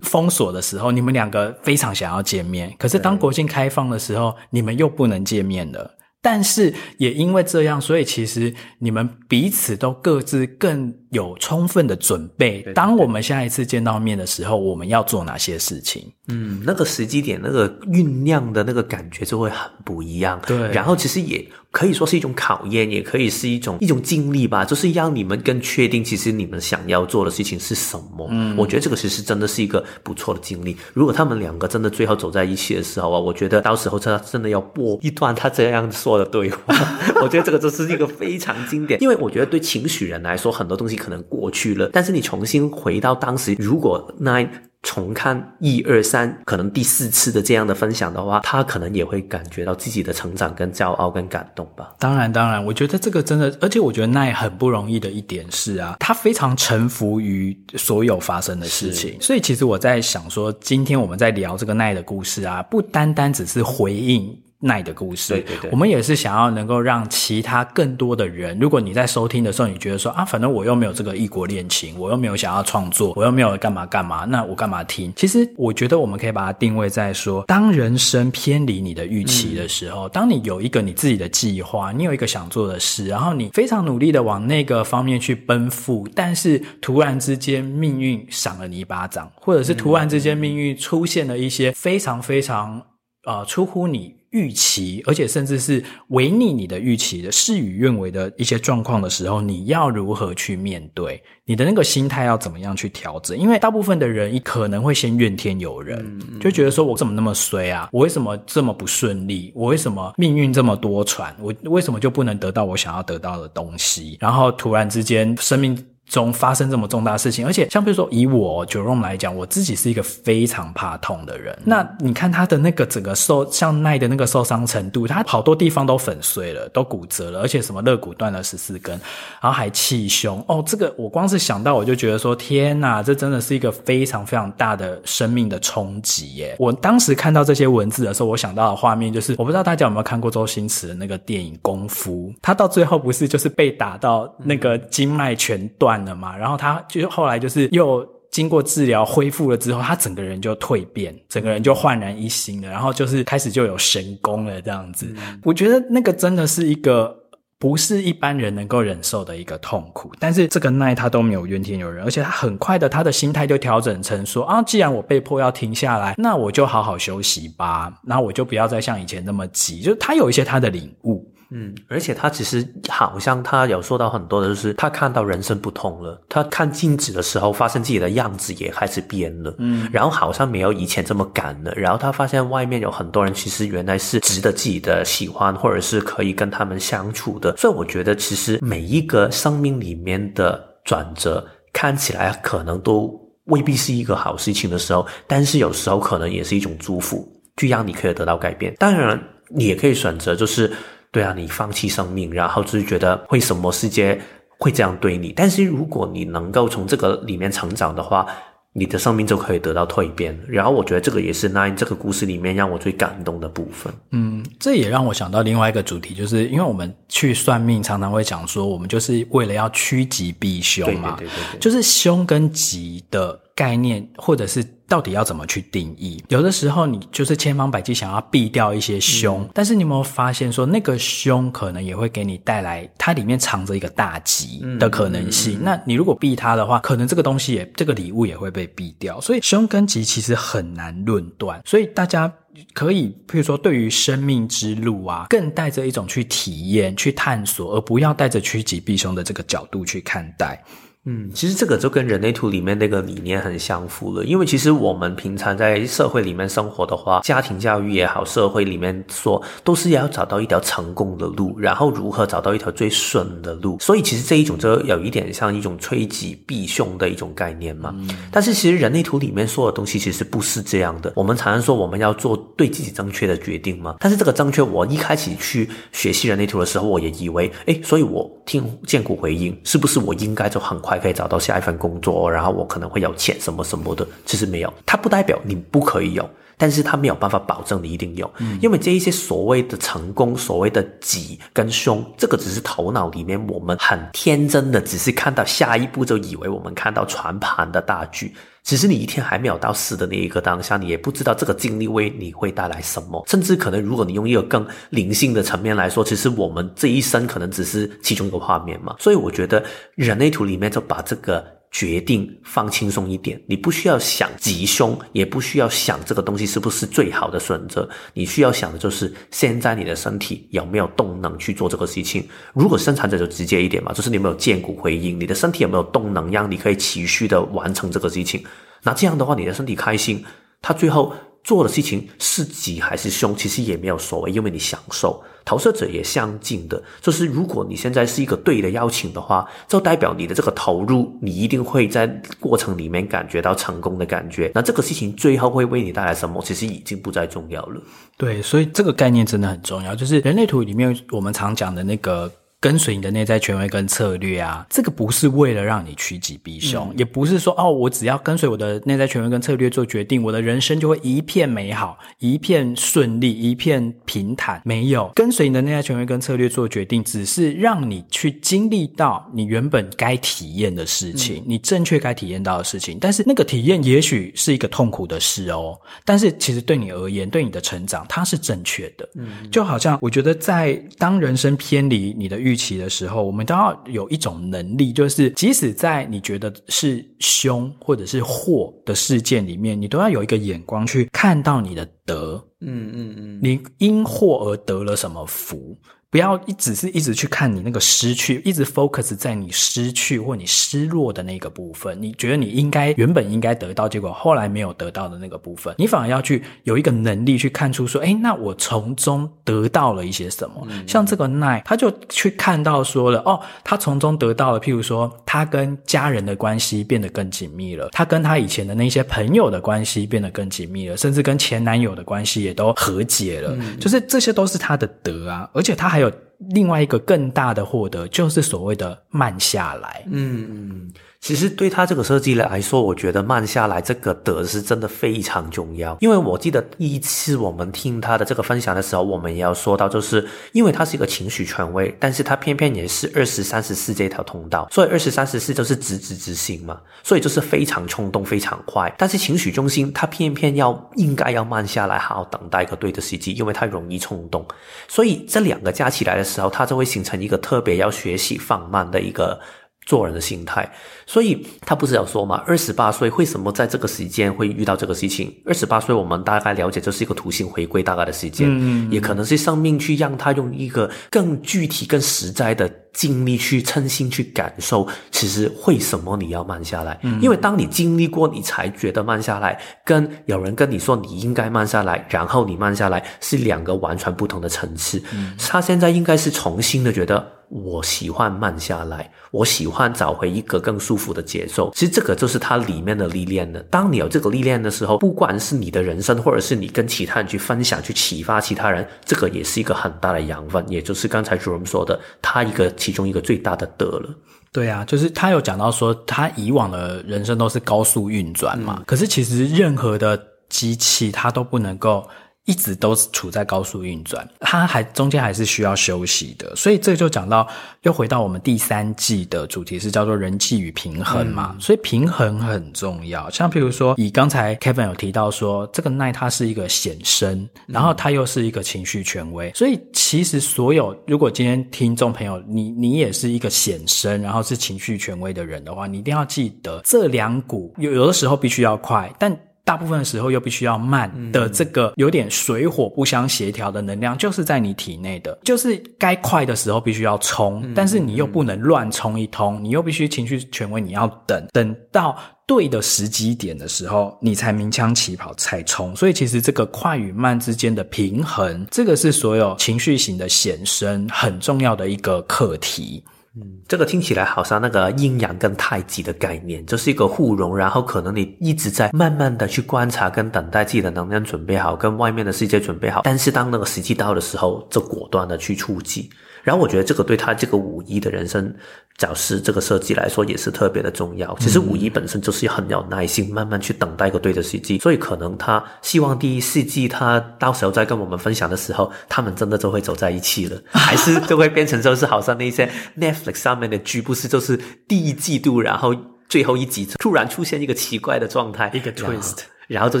[0.02, 5.90] 封锁的时候，你们两个非常想要见面，可是当国境开放的时候，你们又不能见面了。
[6.20, 12.62] 但是也因为这样，所以其实你们彼此都各自更有充分的准备。
[12.74, 16.10] 当我们下一次见到面的时候，我们要做哪些事情？
[16.28, 20.40] 嗯，那个时机点，那个酝酿的那个感觉就会很不一样。
[20.46, 28.28] 对，然后其实也可以说是一种考验，也可以是一种一种经历吧，就是让你们更确定，其实你们想要做的事情是什么。
[28.30, 30.76] 嗯，我觉得这个其实真的是一个不错的经历。
[30.92, 36.74] 如果他们两个真的最后走在一起的时候啊，我觉得到时候他真的要播一段他这样说的对话。
[37.22, 44.46] 我觉得这个就是一个非常经典， 因为我觉得对情绪人来说，很多东西可能过去了，但是你重新回到当时，如果那。
[44.82, 51.92] 重看一二三，可能第四次的这样的分享的话，他可能也会感觉到自己的成长、跟骄傲、跟感动吧。
[51.98, 59.20] 当然，当然，我觉得这个真的，而且我觉得那也很不容易的一点是啊，他非常臣服于所有发生的事情。
[59.20, 64.32] 所以，其实我在想说，今天我们在聊这个奈的故事啊，不单单只是回应。
[64.60, 75.12] 奈的故事，对对对，我们也是想要能够让其他更多的人，如果你在收听的时候，你觉得说啊，反正我又没有这个异国恋情，我又没有想要创作，我又没有干嘛干嘛，那我干嘛听？
[75.14, 92.82] 其实我觉得我们可以把它定位在说，当人生偏离你的预期的时候，嗯、当你有一个你自己的计划，你有一个想做的事，然后你非常努力的往那个方面去奔赴，但是突然之间命运赏了你一巴掌，或者是突然之间命运出现了一些非常非常
[93.24, 94.17] 呃出乎你。
[94.30, 101.22] 预期，而且甚至是违逆你的预期的事与愿违的一些状况的时候，你要如何去面对？
[101.44, 103.36] 你的那个心态要怎么样去调整？
[103.36, 105.98] 因为大部分的人可能会先怨天尤人，
[106.30, 107.88] 嗯、就觉得说我怎么那么衰啊？
[107.90, 109.50] 我为什么这么不顺利？
[109.54, 111.32] 我为什么命运这么多舛？
[111.40, 114.18] 我为什么就不能得到我想要得到的东西？
[114.20, 115.78] 然后突然之间，生命。
[116.08, 121.56] 中发生这么重大事情，而且像比如说以我 Jerome 来讲，我自己是一个非常怕痛的人。
[121.64, 128.98] 那你看他的那个整个受像奈的那个受伤程度，他好多地方都粉碎了，都骨折了，而且什么肋骨断了十四根，
[129.40, 130.42] 然后还气胸。
[130.48, 136.56] 哦，这个我光是想到我就觉得说，天哪，这真的是一个非常非常大的生命的冲击耶！
[136.58, 145.97] 我当时看到这些文字的时候，我想到的画面就是，我不知道大家有没有看过周星驰的那个电影《功夫》，他到最后不是就是被打到那个经脉全断。
[146.04, 155.06] 了嘛，然后他就后来就是又经过治疗恢复了之后，他整个人就蜕变，整个人就焕然一新了，然后就是开始就有神功了这样子。
[155.16, 157.16] 嗯、我觉得那个真的是一个
[157.58, 171.26] 不是一般人能够忍受的一个痛苦，但是这个奈他都没有怨天尤人，而且他很快的他的心态就调整成说啊，既然我被迫要停下来，那我就好好休息吧，然后我就不要再像以前那么急，就是他有一些他的领悟。
[171.50, 176.20] 嗯，而且他其实好像他有说到很多的，就是他看到人生不同了。
[176.28, 179.54] 他看镜子的时候，发现自己的样子也开始变了。
[179.58, 181.72] 嗯，然后好像没有以前这么敢了。
[181.74, 187.56] 然后他发现外面有很多人，其实原来是值得自己的喜欢，或者是可以跟他们相处的。
[187.56, 198.74] 所以我觉得，其实每一个生命里面的转折，看起来可能都未必是一个好事情的时候，但是有时候可能也是一种祝福，就让你可以得到改变。
[198.78, 200.70] 当然，你也可以选择就是。
[201.10, 204.20] 对啊，你放弃生命，然后就是觉得为什么世界
[204.58, 205.32] 会这样对你？
[205.34, 208.26] 但是如果你能够从这个里面成长的话，
[208.74, 210.38] 你的生命就可以得到蜕变。
[210.46, 213.92] 然后我觉得这个也是 Nine 这个故事里面让我最感动的部分。
[214.12, 224.64] 嗯，这也让我想到另外一个主题，就是因为我们去算命常常会讲说，我们就是为了要趋吉避凶嘛，对对对对对，就是凶跟吉的概念，或者是。
[224.88, 226.24] 到底要怎么去定义？
[226.28, 235.58] 有的时候你就是千方百计想要避掉一些凶，嗯、但是你有没有发现说那个凶可能也会给你带来它里面藏着一个大吉的可能性？
[235.58, 239.20] 嗯嗯嗯、那你如果避它的话，可能这个东西也这个礼物也会被避掉。
[239.20, 241.60] 所以凶跟吉其实很难论断。
[241.66, 242.32] 所以大家
[242.72, 250.64] 可以，譬如说对于生命之路啊，更带着一种去体验、去探索，而不要带着趋吉避凶的这个角度去看待。
[251.10, 263.78] 嗯，其实这个就跟人类图里面那个理念很相符了，因为其实我们平常在社会里面生活的话，家庭教育也好，社会里面说都是要找到一条成功的路，然后如何找到一条最顺的路。
[263.80, 267.94] 所以其实这一种就有一点像一种趋吉避凶的一种概念嘛。
[267.96, 271.10] 嗯、但是其实人类图里面说的东西其实不是这样的。
[271.16, 298.34] 我们常常说我们要做对自己正确的决定嘛，但是这个正确，我一开始去学习人类图的时候，我也以为，哎，所以我听见骨回应，是不是我应该就很快可以找到下一份工作，然后我可能会有钱什么什么的，其实没有，它不代表你不可以有，但是他没有办法保证你一定有，嗯、因为这一些所谓的成功，所谓的吉跟凶，这个只是头脑里面我们很天真的，只是看到下一步就以为我们看到全盘的大局。
[298.64, 303.24] 只是你一天还没有到死的那一个当下，你也不知道这个经历为你会带来什么。
[303.26, 308.94] 甚至可能，如果你用一个更灵性的层面来说，其实我们这一生可能只是其中一个画面嘛。
[308.98, 317.88] 所以我觉得人类图里面就把这个决定放轻松一点，你不需要想吉凶，也不需要想这个东西是不是最好的选择。
[318.14, 322.26] 你需要想的就是现在你的身体有没有动能去做这个事情。
[322.54, 328.42] 如果生产者就直接一点嘛，就是你有没有见骨回音，你的身体有没有动能让你可以持续的完成这个事情。
[328.82, 330.24] 那这样的话，你的身体开心，
[330.62, 331.12] 他最后
[331.44, 335.22] 做的事情是吉还是凶，其实也没有所谓，因为你享受。
[335.44, 342.06] 投射者也相近的，就是如果你现在是一个对的邀请的话，就代表你的这个投入，你一定会在
[342.38, 344.52] 过程里面感觉到成功的感觉。
[344.54, 347.80] 那这个事情最后会为你带来什么，其实已经不再重要了。
[348.18, 352.30] 对，所以这个概念真的很重要，就是人类图里面我们常讲的那个。
[352.60, 364.60] 跟随你的内在权威跟策略啊，这个不是为了让你趋吉避凶，嗯、也不是说哦，我只要跟随我的内在权威跟策略做决定，我的人生就会一片美好、一片顺利、一片平坦。
[364.64, 372.98] 没有，跟随你的内在权威跟策略做决定，只是让你去经历到你原本该体验的事情，嗯、你正确该体验到的事情。
[373.00, 379.08] 但是那个体验也许是一个痛苦的事哦，但是其实对你而言，对你的成长，它是正确的。
[379.14, 382.47] 嗯，就好像我觉得在当人生偏离你的。
[382.48, 392.42] 预期的时候，我们都要有一种能力，就是即使在你觉得是凶或者是祸的事件里面，你都要有一个眼光去看到你的德。
[392.60, 395.76] 嗯嗯嗯，你因祸而得了什么福？
[396.10, 402.00] 不要一只是一直去看你那个失去，一直 focus 在你失去或你失落的那个部分。
[402.00, 410.66] 你觉得你应该原本应该得到，结果后来没有得到的那个部分，你反而要去有一个能力去看出说，哎，那我从中得到了一些什么？
[410.70, 423.54] 嗯、像这个奈，他就去看到说了，哦，他从中得到了，譬如说，他跟家人的关系变得更紧密了，他跟他以前的那些朋友的关系变得更紧密了，甚至跟前男友的关系也都和解了。
[423.60, 425.97] 嗯、就是这些都是他的德啊，而且他还。
[425.98, 430.04] 还有另外一个更大的获得，就是所谓的慢下来。
[430.10, 430.92] 嗯嗯。
[431.20, 435.96] 其实对他这个设计来说，我觉得慢下来这个德是真的非常重要。
[436.00, 448.94] 因为我记得第一次我们听他的这个分享的时候，我们也要说到，就是因为他是一个情绪权威，但是他偏偏也是二十三十四这条通道，所以二十三十四就是直直直行嘛，所以就是非常冲动，非常快。
[448.96, 454.46] 但是情绪中心他偏偏要应该要慢下来，好好等待一个对的时机，因为他容易冲动。
[454.86, 459.40] 所以这两个加起来的时候，他就会形成一个特别要学习放慢的一个。
[459.88, 460.70] 做人的心态，
[461.06, 462.44] 所以他不是要说嘛？
[462.46, 465.34] 二十八岁为什么在这个时间会遇到这个事情？
[465.46, 477.00] 二十八岁我们大概了解，就是一个土星回归大概的时间，嗯，也可能是生命去让他用一个更具体、更实在的经历去称心去感受，其实为什么你要慢下来？
[477.02, 485.02] 嗯，因为当你经历过，你才觉得慢下来，跟有人跟你说你应该慢下来，然后你慢下来是两个完全不同的层次。
[485.14, 487.37] 嗯，他现在应该是重新的觉得。
[487.50, 491.72] 我喜欢慢下来，我喜欢找回一个更舒服的节奏。
[491.74, 493.60] 其实这个就是它里面的历练了。
[493.70, 500.64] 当你有这个历练的时候，不管是你的人生，或者是你跟其他人去分享、去启发其他人，这个也是一个很大的养分。
[500.68, 504.14] 也就是刚才 Jerome 说的，他一个其中一个最大的德了。
[504.52, 512.06] 对啊，就是他有讲到说，他以往的人生都是高速运转嘛，嗯、可是其实任何的机器，它都不能够。
[512.48, 517.46] 一直都处在高速运转，它还中间还是需要休息的，所以这就讲到
[517.82, 523.28] 又回到我们第三季的主题是叫做人际与平衡嘛，嗯、所以平衡很重要。
[523.28, 539.38] 像譬如说，以刚才 Kevin 有提到说，这个奈他是一个显生，然后他又是一个情绪权威，所以其实所有如果今天听众朋友你你也是一个显生，然后是情绪权威的人的话，你一定要记得这两股有有的时候必须要快，但。
[539.68, 552.16] 大部分的时候又必须要慢的，这个有点水火不相协调的能量，就是在你体内的，就是该快的时候必须要冲，但是你又不能乱冲一通，你又必须情绪权威，你要等，等到
[552.46, 555.94] 对的时机点的时候，你才鸣枪起跑才冲。
[555.94, 563.04] 所以其实这个快与慢之间的平衡，这个是所有情绪型的显生很重要的一个课题。
[563.36, 576.10] 嗯，这个听起来好像那个阴阳跟太极的概念，就是一个互融，然后可能你一直在慢慢的去观察跟等待自己的能量准备好，跟外面的世界准备好，但是当那个时机到的时候，就果断的去出击。
[576.48, 578.50] 然后我觉得这个对他这个五一的人生
[578.96, 581.36] 角色这个设计来说也是特别的重要。
[581.38, 584.78] 其实五一本身就是很有耐心，慢慢去等待一个对的时机。
[584.78, 592.66] 所以可能他希望第一四季他到时候再跟我们分享的时候，他们真的就会走在一起了， 还是就会变成就是好像那些
[592.98, 595.94] Netflix 上面的剧，不是就是第一季度，然后
[596.30, 600.00] 最后一集突然出现一个奇怪的状态，一个 twist，然后就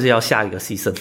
[0.00, 0.96] 是要下一个 season。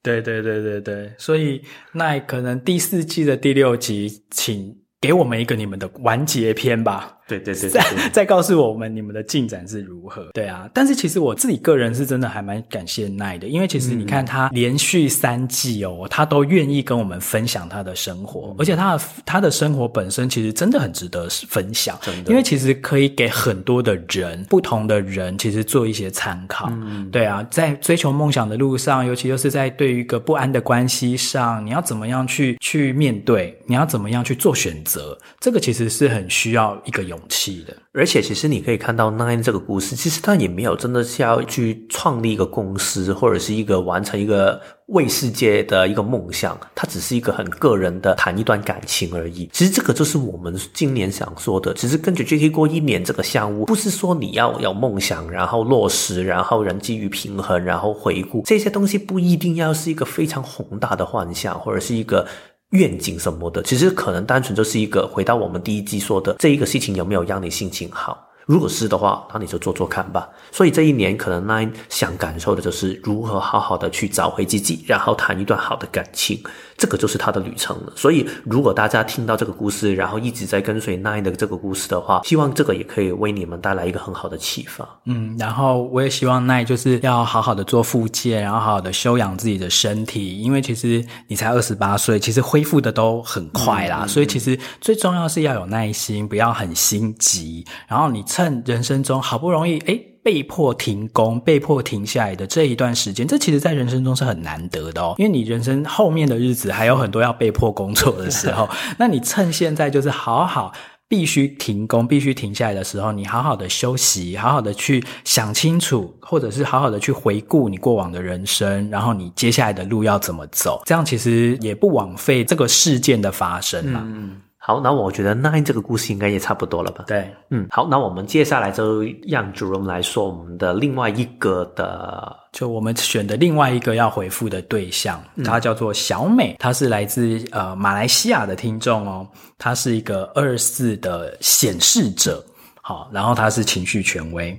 [0.00, 1.60] 对对对对对，所以
[1.92, 7.18] 那可能第四季的第六集，请给我们一个你们的完结篇吧。
[7.38, 10.26] 对对对，对，再再告诉我们你们的进展是如何？
[10.34, 26.68] 对啊，但是其实我自己个人是真的还蛮感谢奈的，因为其实你看他连续三季哦，他都愿意跟我们分享他的生活，而且他的他的生活本身其实真的很值得分享，真的，因为其实可以给很多的人，不同的人其实做一些参考。
[26.70, 33.58] 嗯，对啊，在追求梦想的路上，尤其就是在对于一个不安的关系上，你要怎么样去去面对？
[33.66, 35.18] 你要怎么样去做选择？
[35.40, 49.48] 这个其实是很需要一个勇气的，而且其实你可以看到 Nine 这个故事，其实他也没有真的是要去创立一个公司，或者是一个完成一个为世界的一个梦想，他只是一个很个人的谈一段感情而已。
[49.52, 51.74] 其实这个就是我们今年想说的。
[51.74, 62.26] 其实跟着 Jacky 过一年这个项目，不是说你要有梦想，然后落实，然后人基于平衡，然后回顾这些东西，不一定要是一个非常宏大的幻想，或者是一个。
[62.72, 68.28] 愿景什么的，其实可能单纯就是一个回到我们第一季说的这一个事情有没有让你心情好？
[68.44, 70.28] 如果是的话，那你就做做看吧。
[70.50, 76.42] 所以这一年可能 Nine 想感受的就是如何好好的去找回自己，然后谈一段好的感情。
[76.82, 77.92] 这个就是他的旅程了。
[77.94, 84.84] 所以，如果大家听到这个故事，然后一直在跟随 Nine 的这个故事的话，希望这个也可以为你们带来一个很好的启发。
[85.04, 94.04] 嗯，然后我也希望 Nine 就是要好好的做复健，然后好好的休养自己的身体，因为其实你才二十八岁，其实恢复的都很快啦。
[94.08, 97.64] 所以，其实最重要是要有耐心，不要很心急。
[97.86, 105.14] 然后，你趁人生中好不容易诶被迫停工、被迫停下来的这一段时间，这其实在人生中是很难得的哦。
[105.18, 108.68] 因为你人生后面的日子还有很多要被迫工作的时候，
[108.98, 110.72] 那你趁现在就是好好
[111.08, 124.02] 必须停工、必须停下来的时候，你好好的休息，好好的去想清楚，或者是好好的去回顾你过往的人生，然后你接下来的路要怎么走，这样其实也不枉费这个事件的发生嘛。
[124.04, 124.40] 嗯。
[124.64, 127.02] 好，那我觉得 Nine 这个故事应该也差不多了吧？
[127.08, 139.26] 对，嗯，好，那我们接下来就让 Jerome 来说我们的另外一个的，就我们选的另外一个要回复的对象，他叫做小美，他是来自呃马来西亚的听众哦，
[139.58, 142.44] 他是一个二四的显示者，
[142.80, 144.56] 好，然后他是情绪权威，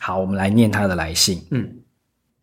[0.00, 1.70] 好，我们来念他的来信，嗯。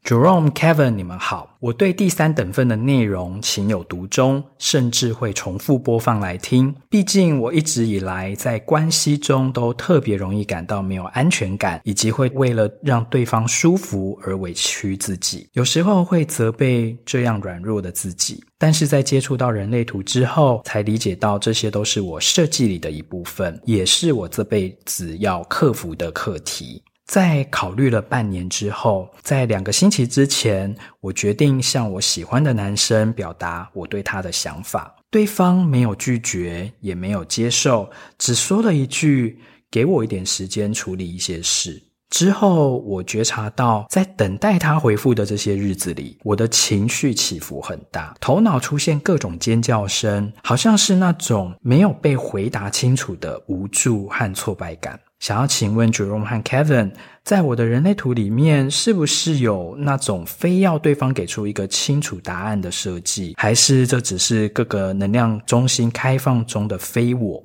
[0.04, 1.58] Jerome、Kevin，你们好。
[1.60, 6.76] 我对第三等份的内容情有独钟，甚至会重复播放来听。
[6.89, 15.47] 毕竟我一直以来在关系中都特别容易感到没有安全感，以及会为了让对方舒服而委屈自己。
[15.54, 26.82] 有时候会责备这样软弱的自己，但是在接触到人类图之后，才理解到这些都是我设计里的一部分，也是我这辈子要克服的课题。
[27.12, 34.95] 在考虑了半年之后，在两个星期之前，我决定向我喜欢的男生表达我对他的想法。
[35.09, 39.38] 对方没有拒绝，也没有接受，只说了一句
[39.70, 54.97] ：“给我一点时间处理一些事。”之后，我觉察到，在等待他回复的这些日子里，我的情绪起伏很大，头脑出现各种尖叫声，好像是那种没有被回答清楚的无助和挫败感。
[55.22, 56.92] 想要请问 Jerome 和 Kevin，
[57.24, 67.42] 在我的人类图里面，是不是有那种非要对方给出一个清楚答案的设计，还是这只是各个能量中心开放中的非我？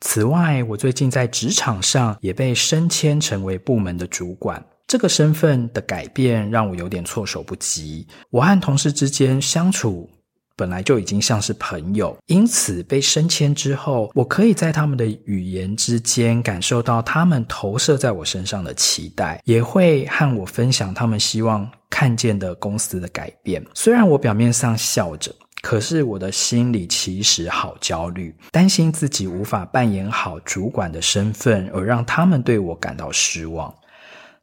[0.00, 8.04] 此外，我最近在职场上也被升迁成为部门的主管，这个身份的改变让我有点措手不及。
[8.30, 10.10] 我和同事之间相处。
[10.56, 23.64] 本来就已经像是朋友，因此被升迁之后，我可以在他们的语言之间感受到他们投射在我身上的期待，也会和我分享他们希望看见的公司的改变。
[23.74, 33.74] 虽然我表面上笑着，可是我的心里其实好焦虑，担心自己无法扮演好主管的身份，而让他们对我感到失望。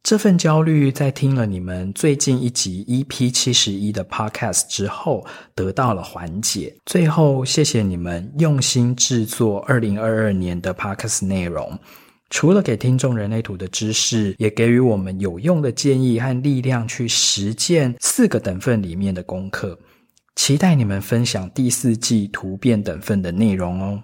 [0.04, 6.76] 这份焦虑在听了你们最近一集 EP 七十一的 Podcast 之后得到了缓解。
[6.86, 11.80] 最后，谢谢你们用心制作二零二二年的 Podcast 内容，
[12.32, 19.78] 除了给听众人类图的知识，也给予我们有用的建议和力量去实践四个等份里面的功课。
[20.36, 24.04] 期待你们分享第四季图变等份的内容哦。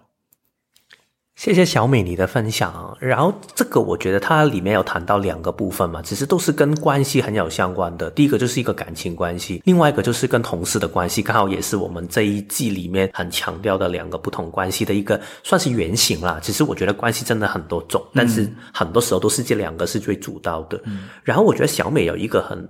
[1.38, 8.10] 谢谢小美你的分享，然后这个我觉得它里面有谈到两个部分嘛，其实都是跟关系很有相关的。
[8.10, 16.40] 第一个就是一个感情关系，另外一个就是跟同事的关系，刚好也是我们这一季里面很强调的两个不同关系的一个算是原型啦。
[16.42, 20.82] 其实我觉得关系真的很多种，但是很多时候都是这两个是最主导的。
[21.24, 22.68] 然后我觉得小美有一个很。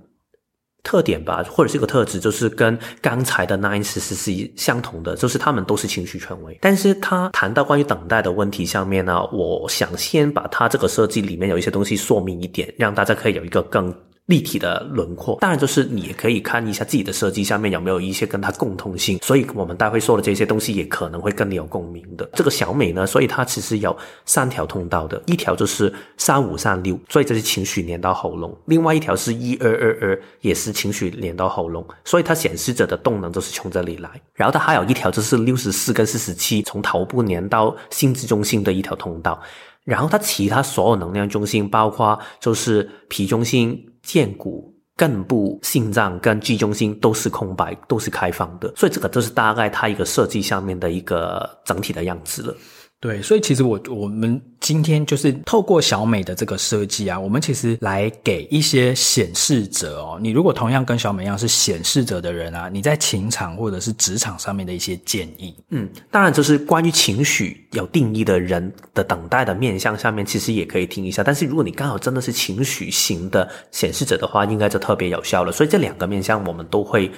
[0.82, 6.56] 特点吧，或者是一个特质，就是跟刚才的 Nine 其实是相同的，就是他们都是情绪权威。
[6.60, 13.94] 但是他谈到关于等待的问题上面呢，我想先把他这个设计里面有一些东西说明一点，让大家可以有一个更。
[14.28, 22.28] 立体的轮廓，当然就是你也可以看一下自己的设计下面有没有一些跟它共通性，所以我们待会说的这些东西也可能会跟你有共鸣的。
[22.34, 34.10] 这个小美呢，所以它其实有三条通道的，一条就是三五三六，所以这是情绪连到喉咙；另外一条是一二二二，也是情绪连到喉咙，所以它显示着的动能就是从这里来。
[34.34, 39.40] 然后它还有一条就是六十四跟四十七，从头部连到心智中心的一条通道。
[39.88, 43.84] 然后它其他所有能量中心，包括就是脾中心。
[44.00, 52.56] 荐骨、根部、心脏跟 G 中心都是空白，都是开放的，所以这个就是大概它一个设计上面的一个整体的样子了。
[53.00, 65.54] 对，所以其实我我们今天就是透过小美的这个设计啊，我们其实来给一些显示者哦，你如果同样跟小美一样是显示者的人啊，你在情场或者是职场上面的一些建议。
[65.70, 71.22] 嗯，当然就是关于情绪有定义的人的等待的面向上面，其实也可以听一下。
[71.22, 75.52] 但是如果你刚好真的是情绪型的显示者的话，应该就特别有效了。
[75.52, 77.08] 所以这两个面向我们都会。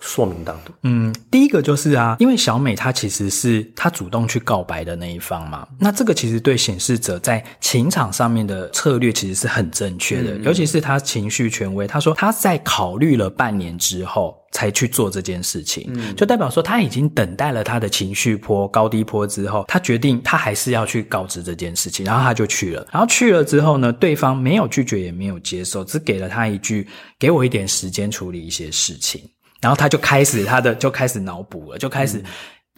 [0.00, 26.86] 说明到的，嗯，第一个就是啊，因为小美她其实是她主动去告白的那一方嘛，那这个其实对显示者在情场上面的策略其实是很正确的，嗯、尤其是她情绪权威，她说她在考虑了半年之后才去做这件事情，嗯，就代表说他已经等待了他的情绪波高低波之后，他决定他还是要去告知这件事情，然后他就去了，然后去了之后呢，对方没有拒绝也没有接受，只给了他一句，
[27.18, 29.22] 给我一点时间处理一些事情。
[29.60, 32.22] 然后他就开始他的就开始脑补了，就开始，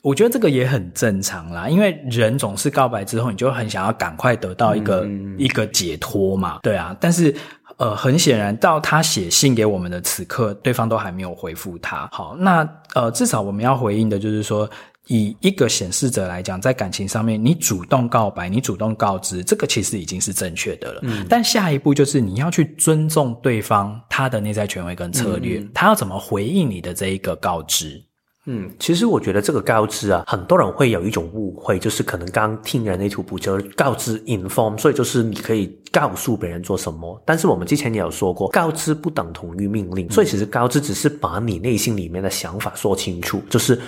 [0.03, 6.97] 我觉得这个也很正常啦，因为人总是告白之后，你就很想要赶快得到一个一个解脱嘛，对啊。
[7.01, 7.35] 但是
[7.76, 12.09] 呃，很显然到他写信给我们的此刻，对方都还没有回复他。
[12.12, 14.68] 好，那呃，至少我们要回应的就是说。
[15.09, 21.01] 以一个显示者来讲，在感情上面，你主动告白，你主动告知，这个其实已经是正确的了。
[21.03, 28.03] 嗯，但下一步就是你要去尊重对方他的内在权威跟策略，嗯，他要怎么回应你的这一个告知。
[28.45, 37.21] 嗯，其实我觉得这个告知啊，很多人会有一种误会，就是可能刚听人类图不就告知 inform，所以就是你可以告诉别人做什么。
[37.25, 43.81] 但是我们之前也有说过，告知不等同于命令，所以其实告知只是把你内心里面的想法说清楚，就是。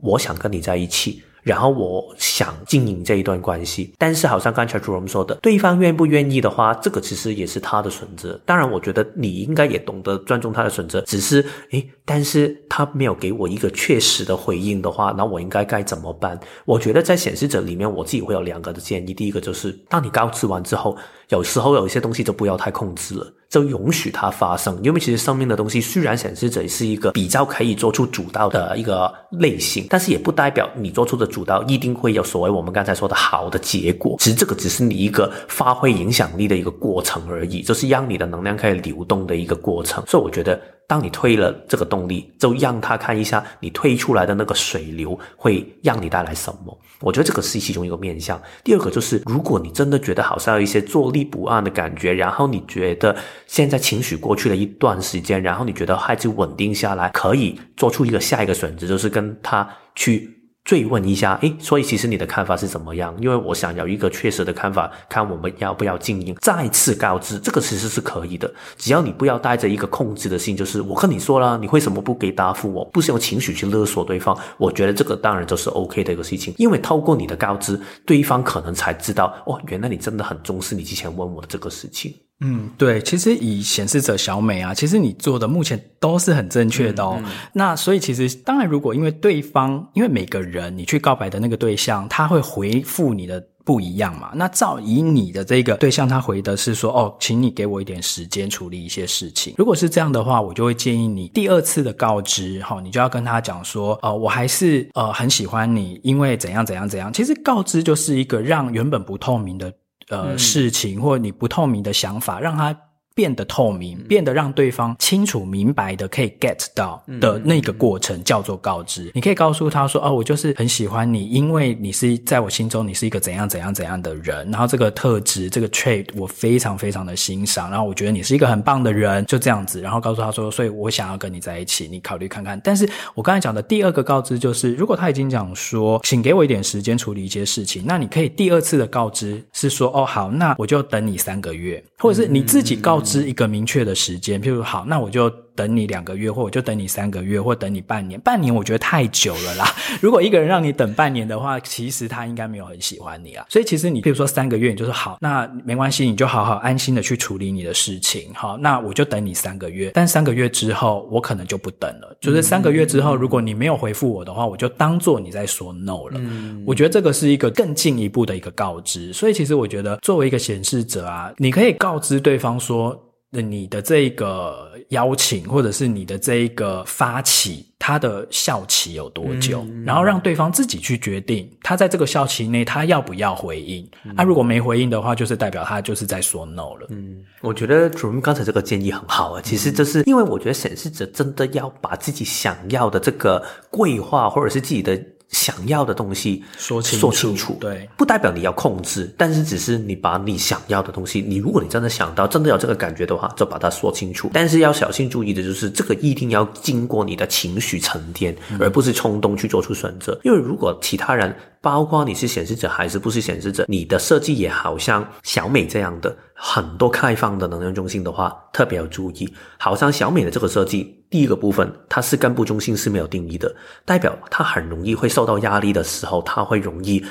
[0.00, 8.40] 我想跟你在一起，然后我想经营这一段关系，但是好像刚才 Jerome 说的，对方愿不愿意的话，这个其实也是他的选择。
[8.44, 11.00] 当然，我觉得你应该也懂得尊重他的选择。
[11.02, 16.38] 只是，诶，但是他没有给我一个确实的回应的话，那我应该该怎么办？
[16.64, 19.14] 我觉得在显示者里面，我自己会有两个的建议。
[19.14, 20.96] 第一个就是，当你告知完之后，
[21.28, 23.32] 有时候有一些东西就不要太控制了。
[23.48, 24.78] 就允许它发生。
[24.82, 34.16] 因为其实生命的东西虽然显示者是一个比较可以做出主导的一个类型，但是也不代表你做出的主导一定会有所谓我们刚才说的好的结果。
[34.18, 40.04] 其实这个只是你一个发挥影响力的一个过程而已，就是让你的能量可以流动的一个过程。
[40.06, 40.60] 所以我觉得。
[40.88, 46.74] 当你推了这个动力，就让他看一下你推出来的那个水流会让你带来什么。
[47.00, 48.40] 我觉得这个是其中一个面向。
[48.64, 53.16] 第二个就是，如果你真的觉得好像有一些坐立不安的感觉，然后你觉得
[53.46, 60.37] 现在情绪过去了一段时间，然后你觉得孩子稳定下来，可以做出一个下一个选择，就是跟他去。
[60.68, 63.16] 追问一下，诶，所以其实你的看法是怎么样？
[63.18, 66.36] 因为我想有一个确实的看法，看我们要不要经营。
[66.42, 72.84] 再次告知，这个其实是可以的，只要你不要带着一个控制的心，就是我跟你说了，你为什么不给答复我？
[72.84, 74.38] 不是用情绪去勒索对方。
[74.58, 82.14] 我觉得这个当然就是 OK 的一个事情，因为透过你的告知，对方可能才知道，哦，原来你真的很重视你之前问我的这个事情。
[82.40, 87.16] 嗯，对，其实以显示者小美啊，其实你做的目前都是很正确的哦。
[87.18, 94.30] 嗯嗯、那所以其实当然，如果因为对方，因为每个人你去告白的那个对象，他会回复你的不一样嘛。
[94.36, 99.54] 那照以你的这个对象，他回的是说，哦，请你给我一点时间处理一些事情。
[99.58, 107.12] 如果是这样的话，我就会建议你第二次的告知，哈、哦，你就要跟他讲说，呃，我还是呃很喜欢你，因为怎样怎样怎样。
[107.12, 109.72] 其实告知就是一个让原本不透明的。
[110.08, 112.87] 呃，事情或你不透明的想法，让他。
[113.18, 119.10] 变得透明，变得让对方清楚明白的可以 get 到的那个过程叫做告知。
[119.12, 129.80] 你可以告诉他说：“哦，我就是很喜欢你，因为你是在我心中你是一个怎样怎样怎样的人，然后这个特质这个 trait 我非常非常的欣赏，然后我觉得你是一个很棒的人，就这样子。
[129.80, 132.60] 然后告诉他说，所以我想要跟你在一起，你考虑看看。
[132.62, 143.07] 但是我刚才讲的第二个告知就是，如果他已经讲说，请给我一点时间处理一些事情，那你可以第二次的告知是说，哦，好，那我就等你三个月，或者是你自己告知。
[143.08, 145.32] 是一个明确的时间，譬如好，那我就。
[145.58, 148.20] 等你两个月，或我就等你三个月，或等你半年。
[148.20, 149.66] 半年我觉得太久了啦。
[150.00, 153.44] 如果一个人让你等半年的话，其实他应该没有很喜欢你啊。
[153.48, 158.32] 所以其实你比如说三个月，你就说好，那没关系，你就好好安心的去处理你的事情。
[158.34, 159.90] 好，那我就等你三个月。
[159.94, 162.16] 但三个月之后，我可能就不等了。
[162.20, 166.20] 就是三个月之后，如果你没有回复我的话，我就当做你在说 no 了。
[166.20, 169.12] 嗯，我觉得这个是一个更进一步的一个告知。
[169.12, 172.96] 所以其实我觉得，作为一个显示者啊，你可以告知对方说。
[173.30, 179.62] 那你的这个邀请，或者是你的这一个发起，它的效期有多久？
[179.68, 183.86] 嗯、然后让对方自己去决定，他在这个效期内他要不要回应。
[184.04, 186.86] 他、嗯啊、如果没回应的话，就是代表他就是在说 no 了。
[186.90, 189.42] 嗯，我觉得主任刚才这个建议很好啊。
[189.42, 194.98] 其实就是因为我觉得显示者真的要把自己想要的这个规划，或者是自己的。
[195.28, 204.30] 想要的东西说清楚，说清楚，对，不代表你要控制，但是只是你把你想要的东西，你如果你真的想到，真的有这个感觉的话，就把它说清楚。
[204.32, 210.18] 但是要小心注意的就是，这个一定要经过你的情绪沉淀，而不是冲动去做出选择。
[210.24, 219.28] 因为如果其他人，包括你是显示者还是不是显示者，你的设计也好像小美这样的很多开放的能量中心的话，特别要注意。
[219.58, 223.54] 好像小美的这个设计，第一个部分它是根部中心是没有定义的，
[223.84, 227.04] 代表它很容易会受到压力的时候，它会容易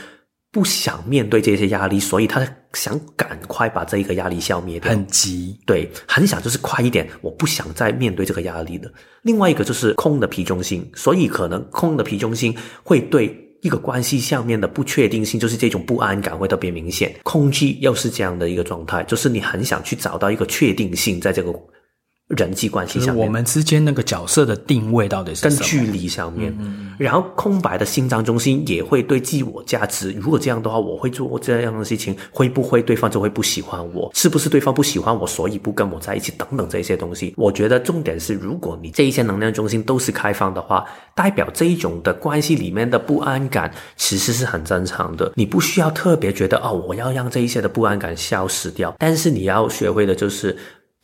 [0.50, 8.90] 不想面对这些压力，所以他想赶快把这一个压力消灭掉，很急，对，很想就是快一点，我不想再面对这个压力了。
[9.24, 13.44] 另外一个就是空的皮中心，所以可能空的皮中心会对。
[13.62, 17.16] 一个关系下面的不确定性，就是这种不安感会特别明显。
[17.24, 21.52] 空气又是这样的一个状态，就是你很想去找到一个确定性，在这个
[22.28, 25.56] 人际关系上面，我们之间那个角色的定位到底是什么？
[25.56, 30.12] 跟距离上面，嗯、然后空白的心脏中心也会对自我价值。
[30.12, 34.12] 如果这样的话，我会做这样的事情，会不会对方就会不喜欢我？
[34.14, 36.34] 是不是对方不喜欢我，所以不跟我在一起？
[36.38, 40.84] 等等这些东西，我觉得重点是，如果你这一些能量中心都是开放的话，
[41.16, 45.32] 代表这一种的关系里面的不安感其实是很正常的。
[45.36, 50.58] 你不需要特别觉得哦，我要让这一些的不安感消失掉，但是你要学会的就是。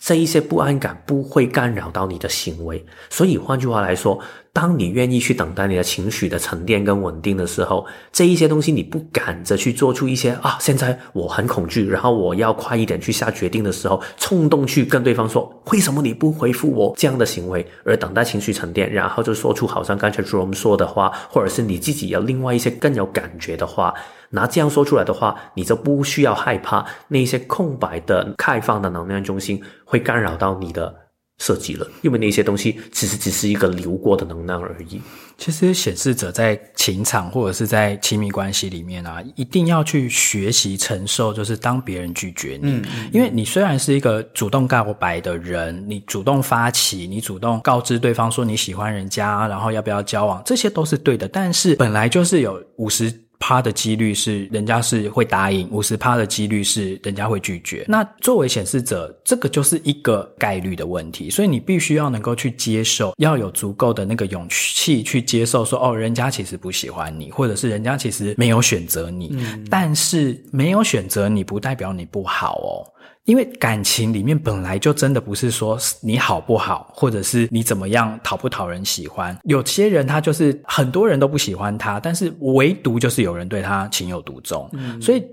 [0.06, 4.20] 这一些不安感不会干扰到你的行为，所以换句话来说，
[4.54, 23.92] 当你愿意去等待你的情绪的沉淀跟稳定的时候，这一些东西你不赶着去做出一些啊，现在我很恐惧，然后我要快一点去下决定的时候，冲动去跟对方说为什么你不回复我这样的行为，而等待情绪沉淀，然后就说出好像刚才 Jerome 说的话，或者是你自己有另外一些更有感觉的话。
[24.30, 30.94] 那这样说出来的话，你就不需要害怕那些空白的、开放的能量中心会干扰到你的
[31.40, 35.02] 设计了，因为那些东西其实只是一个流过的能量而已。
[35.38, 53.23] 其实显示者在情场或者是在亲密关系里面啊，一定要去学习承受，就是当别人拒绝你，嗯嗯、因为你虽然是一个主动告白的人，你主动发起，你主动告知对方说你喜欢人家，然后要不要交往，这些都是对的，但是本来就是有五十。
[53.46, 57.84] 趴的几率是人家是会答应，五十趴的几率是人家会拒绝。
[57.90, 69.32] 那作为显示者，这个就是一个概率的问题，所以你必须要能够去接受，要有足够的那个勇气去接受说，说哦，人家其实不喜欢你，或者是人家其实没有选择你。
[69.34, 69.68] 嗯。
[69.70, 72.88] 但是没有选择你不代表你不好哦。
[73.26, 79.38] 因为感情里面本来就真的不是说你好不好，或者是你怎么样讨不讨人喜欢。
[79.46, 84.70] 有些人他就是很多人都不喜欢他，但是唯独就是有人对他情有独钟。
[84.74, 85.24] 嗯，所以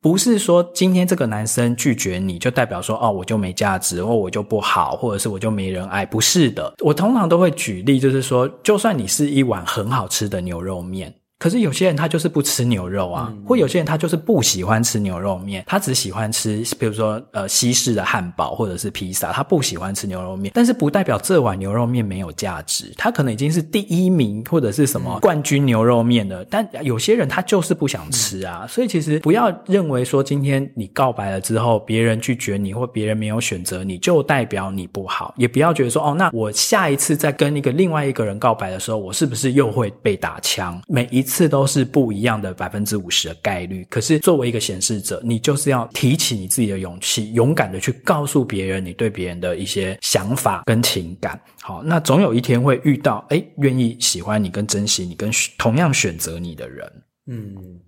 [0.00, 6.06] 不是说今天这个男生拒绝你就代表说哦，我就没价值，或我就不好，或者是我就没人爱。
[6.06, 11.14] 不是的，我通常都会举例，就是说，就算你是一碗很好吃的牛肉面。
[11.44, 20.50] 可是有些人他就是不吃牛肉啊，嗯、或有些人他就是不喜欢吃牛肉面，他只喜欢吃，比如说呃西式的汉堡或者是披萨，他不喜欢吃牛肉面。
[20.54, 26.42] 但是不代表这碗牛肉面没有价值，他可能已经是第一名或者是什么冠军牛肉面了。
[26.42, 40.80] 嗯、但有些人他就是不想吃啊，嗯、所以其实不要认为说今天你告白了之后，别人拒绝你或别人没有选择你就代表你不好，也不要觉得说哦，那我下一次再跟一个另外一个人告白的时候，我是不是又会被打枪？
[40.88, 41.33] 每一次。
[41.34, 51.40] 次都是不一样的百分之五十的概率，可是作为一个显示者，你就是要提起你自己的勇气，勇敢的去告诉别人你对别人的一些想法跟情感。
[51.60, 55.28] 好，那总有一天会遇到，诶，愿意喜欢你跟珍惜你跟
[55.58, 56.92] 同样选择你的人。
[57.26, 57.80] 嗯。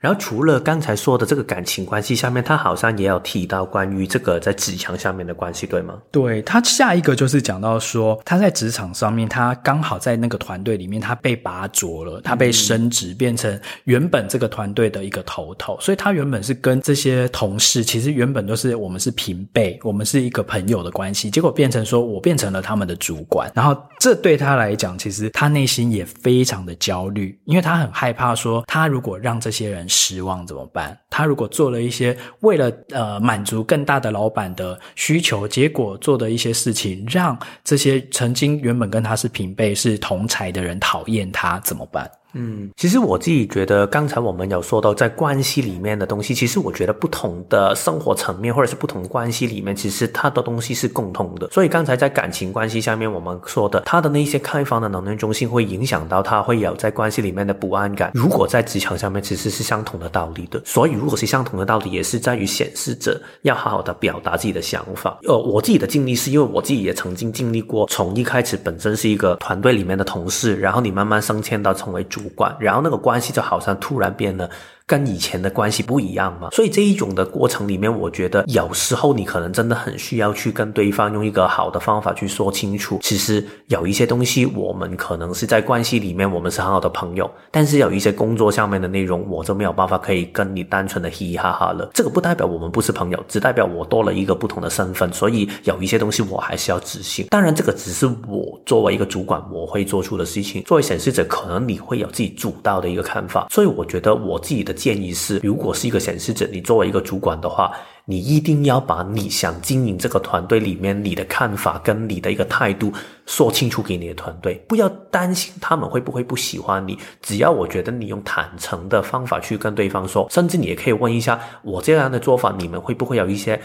[0.00, 5.98] 然后除了刚才说的这个感情关系下面，他好像也有提到关于这个在职场上面的关系，对吗？
[6.10, 29.86] 对，他下一个就是讲到说他在职场上面，他刚好在那个团队里面，他被拔擢了，他被升职变成原本这个团队的一个头头，所以他原本是跟这些同事其实原本都是我们是平辈，我们是一个朋友的关系，结果变成说我变成了他们的主管，然后这对他来讲，其实他内心也非常的焦虑，因为他很害怕说他如果让这些人。
[29.90, 30.96] 失望怎么办？
[31.10, 42.08] 他如果做了一些为了呃满足更大的老板的需求，结果做的一些事情，让这些曾经原本跟他是平辈、是同才的人讨厌他，怎么办？
[42.34, 51.48] 嗯，其实我自己觉得，刚才我们有说到在关系里面的东西，其实我觉得不同的生活层面或者是不同关系里面，其实它的东西是共通的。
[51.50, 58.12] 所以刚才在感情关系下面，我们说的他的那些开放的能量中心会影响到他会有在关系里面的不安感。
[58.14, 60.62] 如果在职场上面，其实是相同的道理的。
[60.64, 65.18] 所以如果是相同的道理，也是在于显示者要好好的表达自己的想法。
[65.24, 72.19] 呃，我自己的经历是因为我自己也曾经经历过，从一开始本身是一个团队里面的同事，然后你慢慢升迁到成为主。
[72.20, 74.50] 主管，然后那个关系就好像突然变了。
[74.90, 82.98] 跟以前的关系不一样嘛，所以这一种的过程里面，我觉得有时候你可能真的很需要去跟对方用一个好的方法去说清楚。
[83.00, 91.88] 其实有一些东西，我们可能是在关系里面，我们是很好的朋友，但是有一些工作上面的内容，我就没有办法可以跟你单纯的嘻嘻哈哈了。
[91.94, 97.28] 这个不代表我们不是朋友，只代表我多了一个不同的身份，所以有一些东西我还是要执行。
[97.30, 100.64] 当然，这个只是我作为一个主管我会做出的事情。
[100.64, 104.74] 作为显示者，可能你会有自己主导的一个看法，所以我觉得我自己的。
[104.80, 107.70] 建议是，如果是一个显示者，你作为一个主管的话，
[108.06, 112.90] 你一定要把你想经营这个团队里面你的看法跟你的一个态度
[113.26, 116.98] 说清楚给你的团队，不要担心他们会不会不喜欢你。
[117.20, 123.60] 只要我觉得你用坦诚的方法去跟对方说，甚至你也可以问一下，我这样的做法，你们会不会有一些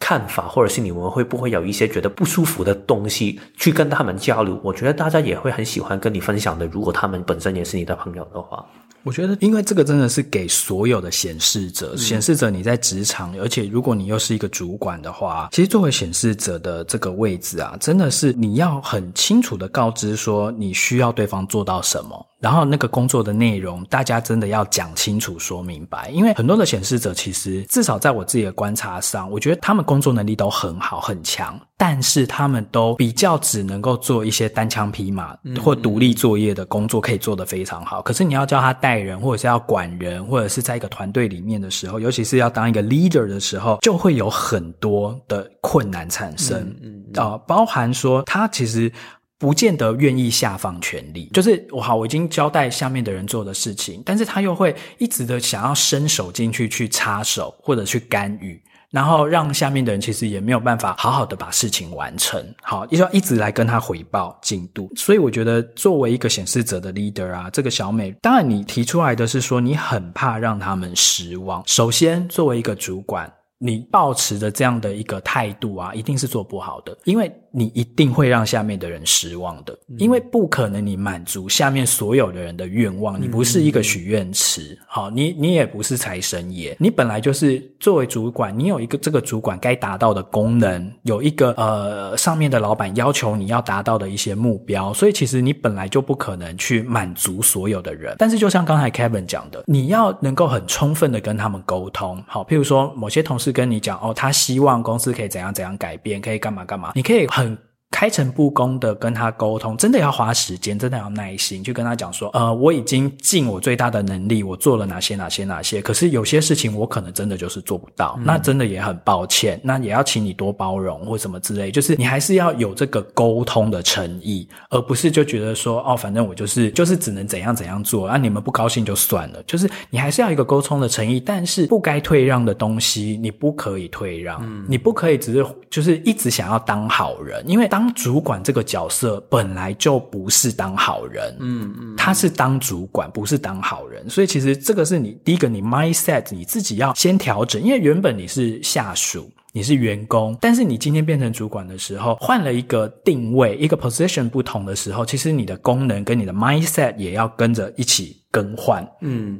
[0.00, 4.60] 看法，或者是你们会不会有一些觉得不舒服的东西去跟他们交流？
[4.64, 6.66] 我觉得大家也会很喜欢跟你分享的。
[6.66, 8.66] 如果他们本身也是你的朋友的话。
[9.06, 22.26] 我觉得，因为这个真的是给所有的显示者，显示者你在职场，而且如果你又是一个主管的话，其实作为显示者的这个位置啊，真的是你要很清楚的告知说你需要对方做到什么。
[22.38, 26.10] 然后那个工作的内容，大家真的要讲清楚、说明白。
[26.10, 38.00] 因为很多的显示者，其实至少在我自己的观察上，我觉得他们工作能力都很好、很强，但是他们都比较只能够做一些单枪匹马或独立作业的工作，可以做得非常好。
[38.00, 46.74] 可是你要叫他带人，或者是要管人，或者是在一个团队里面的时候，尤其是要当一个 leader 的时候，就会有很多的困难产生。
[47.14, 48.90] 啊，包含说他其实。
[49.38, 58.58] 不见得愿意下放权力，就是我好，我已经交代下面的人做的事情，但是他又会一直的想要伸手进去去插手或者去干预，
[58.90, 64.90] 然后让下面的人其实也没有办法好好的把事情完成，好，就要一直来跟他回报进度。
[64.96, 71.62] 所以我觉得作为一个显示者的 leader 啊，这个小美，当然你提出来的是说你很怕让他们失望。
[71.66, 77.32] 首先，作为一个主管，你抱持的这样的一个态度啊，一定是做不好的，因为。
[77.58, 83.18] 你一定会让下面的人失望的，因为不可能你满足下面所有的人的愿望。
[83.18, 98.16] 你不是一个许愿池，好，你你也不是财神爷，你本来就是作为主管，你有一个这个主管该达到的功能，有一个呃上面的老板要求你要达到的一些目标，所以其实你本来就不可能去满足所有的人。
[98.18, 107.45] 但是就像刚才 Kevin 讲的，你要能够很充分的跟他们沟通，好，譬如说某些同事跟你讲哦，他希望公司可以怎样怎样改变，可以干嘛干嘛，你可以很。
[107.90, 159.38] 开诚布公的跟他沟通，真的要花时间，真的要耐心去跟他讲说，呃，我已经尽我最大的能力，我做了哪些哪些哪些，可是有些事情我可能真的就是做不到，嗯、那真的也很抱歉，那也要请你多包容或什么之类，就是你还是要有这个沟通的诚意，而不是就觉得说，哦，反正我就是就是只能怎样怎样做，啊，你们不高兴就算了，就是你还是要一个沟通的诚意，但是不该退让的东西你不可以退让，嗯、你不可以只是就是一直想要当好人，因为当主管这个角色本来就不是当好人，嗯嗯，他是当主管，不是当好人，所以其实这个是你第一个，你 mindset 你自己要先调整，因为原本你是下属，你是员工，但是你今天变成主管的时候，换了一个定位，一个 position 不同的时候，其实你的功能跟你的 mindset 也要跟着一起更换，嗯。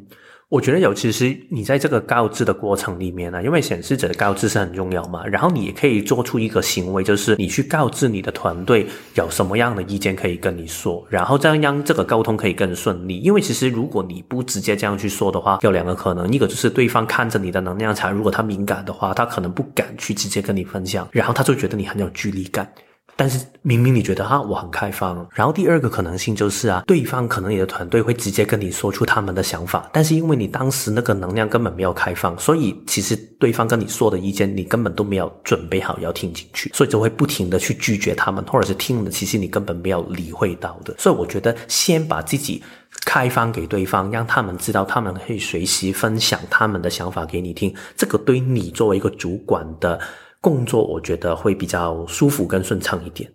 [0.49, 13.19] 我觉得有其实你在这个告知的过程里面呢，因为显示者的告知是很重要嘛，然后你也可以做出一个行为，就是你去告知你的团队有什么样的意见可以跟你说，然后这样让这个沟通可以更顺利。
[13.19, 22.71] 因为其实如果你不直接这样去说的话，有两个可能，一个就是对方看着你的能量场，如果他敏感的话，他可能不敢去直接跟你分享，然后他就觉得你很有距离感。
[23.19, 40.95] 但是明明你觉得哈，我很开放，然后第二个可能性就是啊，对方可能你的团队会直接跟你说出他们的想法，但是因为你当时那个能量根本没有开放，所以其实对方跟你说的意见你根本都没有准备好要听进去，所以就会不停的去拒绝他们，或者是听了其实你根本没有理会到的。
[40.99, 42.63] 所以我觉得先把自己
[43.07, 49.99] 开放给对方，让他们知道他们可以随时分享他们的想法给你听，这个对你作为一个主管的。
[50.41, 53.31] 工作我觉得会比较舒服跟顺畅一点。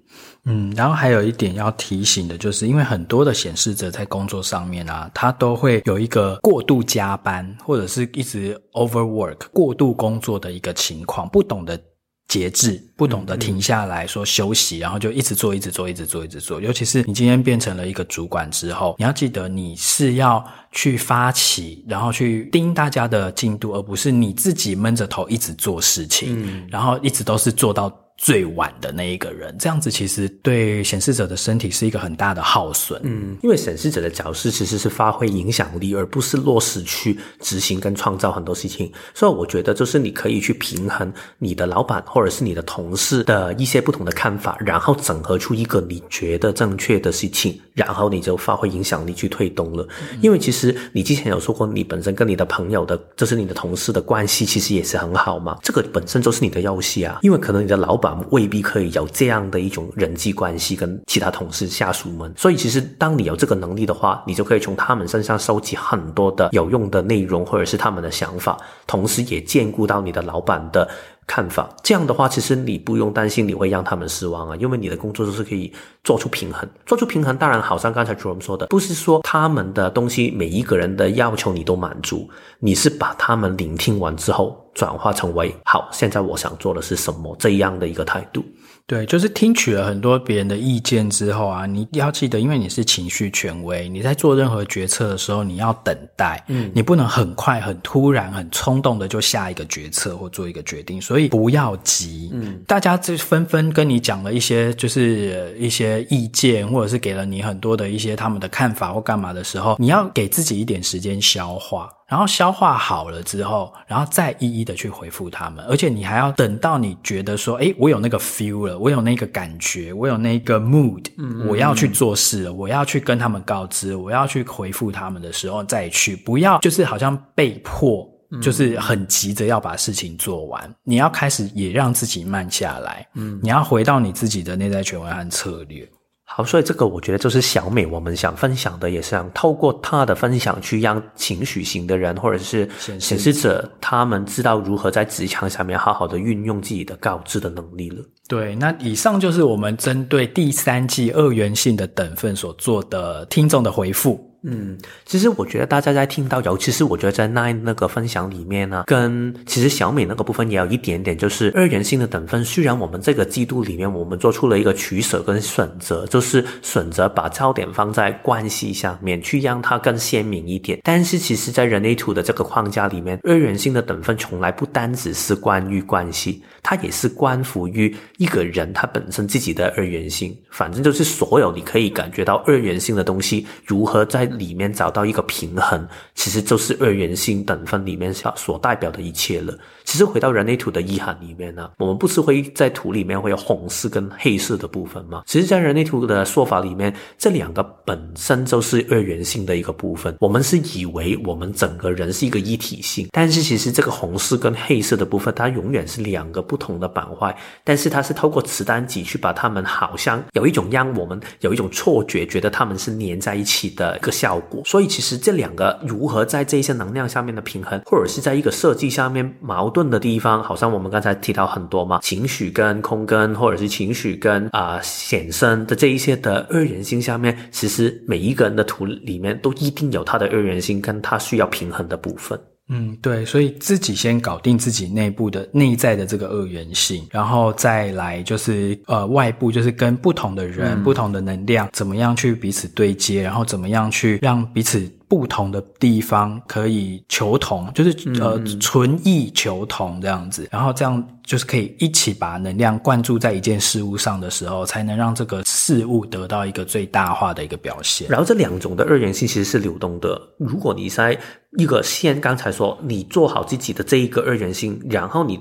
[0.46, 11.80] 嗯，然后还有一点要提醒的就是，因为很多的显示者在工作上面啊，他都会有一个过度加班或者是一直 overwork 过度工作的一个情况，不懂得。
[12.28, 16.62] 节制，不懂得停下来说休息，然后就一直做，一直做，一直做，一直做。
[16.62, 27.92] 尤其是你今天变成了一个主管之后，你要记得你是要去发起，然后去盯大家的进度，而不是你自己闷着头一直做事情，然后一直都是做到。
[28.22, 33.02] 最晚的那一个人，这样子其实对显示者的身体是一个很大的耗损。
[33.04, 38.92] 嗯，因为显示者的角色其实是发挥影响力，而不是落实去执行跟创造很多事情。
[39.16, 49.84] 所以我觉得，就是你可以去平衡你的老板或者是你的同事的一些不同的看法，然后整合出一个你觉得正确的事情，然后你就发挥影响力去推动了。
[50.12, 55.58] 嗯，因为其实你之前有说过，你本身跟你的朋友的，就是你的同事的关系，其实也是很好嘛。
[55.64, 58.11] 这个本身就是你的优势啊，因为可能你的老板。
[58.30, 68.58] 未必可以有这样的一种人际关系跟其他同事、下属们，所以其实当你有这个能力的话，你就可以从他们身上收集很多的有用的内容，或者是他们的想法，
[68.88, 70.88] 同时也兼顾到你的老板的
[71.28, 71.70] 看法。
[71.84, 75.72] 这样的话，其实你不用担心你会让他们失望啊，因为你的工作就是可以
[76.04, 76.68] 做出平衡。
[76.86, 84.61] 做出平衡，当然好像刚才 Jerome 说的，不是说他们的东西每一个人的要求你都满足，你是把他们聆听完之后。
[84.74, 88.44] 转化成为好，现在我想做的是什么这样的一个态度。
[88.88, 102.32] 对，就是听取了很多别人的意见之后啊，你要记得，因为你是情绪权威，你在做任何决策的时候，你要等待，嗯，你不能很快、很突然、很冲动的就下一个决策或做一个决定，所以不要急。
[102.34, 111.90] 嗯，大家就纷纷跟你讲了一些，就是一些意见，或者是给了你很多的一些他们的看法或干嘛的时候，你要给自己一点时间消化。
[112.12, 128.06] 然后消化好了之后，然后再一一的去回复他们，而且你还要等到你觉得说，哎，我有那个 feel 了，我有那个感觉，我有那个 mood，嗯，我要去做事了，我要去跟他们告知，我要去回复他们的时候再去，不要就是好像被迫，
[128.42, 135.90] 就是很急着要把事情做完，你要开始也让自己慢下来，嗯，你要回到你自己的内在权威和策略。
[136.34, 147.98] 好，所以这个我觉得就是小美我们想分享的，也是想透过她的分享去让情绪型的人或者是显示者，他们知道如何在职场上面好好的运用自己的告知的能力了。
[148.30, 154.31] 对，那以上就是我们针对第三季二元性的等分所做的听众的回复。
[154.44, 154.76] 嗯，
[155.06, 162.44] 其实我觉得大家在听到，尤其是我觉得在那那个分享里面呢，跟其实小美那个部分也有一点点，就是二元性的等分。
[162.44, 170.80] 虽然我们这个季度里面，我们做出了一个取舍跟选择，就是选择把焦点放在关系上面，去让它更鲜明一点。
[170.84, 180.36] 但是其实，在人类图的这个框架里面，二元性的等分从来不单只是关于关系，它也是关乎于一个人他本身自己的二元性。
[180.50, 184.31] 反正就是所有你可以感觉到二元性的东西如何在。
[184.38, 189.58] 里面找到一个平衡，其实就是二元性等分里面所代表的一切了。
[189.84, 195.24] 其实回到人类图的意涵里面呢，我们不是会在图里面会有红色跟黑色的部分吗？
[195.26, 200.16] 其实，在人类图的说法里面，这两个本身就是二元性的一个部分。
[200.20, 207.36] 我们是以为我们整个人是一个一体性，但是其实这个红色跟黑色的部分，它永远是两个不同的板块。
[207.64, 214.62] 但是它是透过磁单极去把它们好像有一种让我们有一种错觉，觉得它们是粘在一起的一个效果。
[214.66, 232.40] 所以其实这两个如何在这些能量下面的平衡，或者是在一个设计下面矛盾的地方，好像我们刚才提到很多嘛，情绪跟空根，或者是情绪跟啊、显生的这一些的二元性下面，其实每一个人的图里面都一定有他的二元性，跟他需要平衡的部分。
[232.72, 244.90] 嗯，对，所以自己先搞定自己内部的内在的这个二元性，然后再来就是呃外部，就是跟不同的人、嗯、不同的能量，怎么样去彼此对接，然后怎么样去让彼此。
[245.12, 258.08] 不同的地方可以求同，就是呃纯意求同这样子，然后这样就是可以一起把能量灌注在一件事物上的时候，才能让这个事物得到一个最大化的一个表现。
[258.10, 260.20] 然后这两种的二元性其实是流动的。
[260.38, 261.16] 如果你在
[261.58, 265.40] 一个先，刚才说你做好自己的这一个二元性，然后你。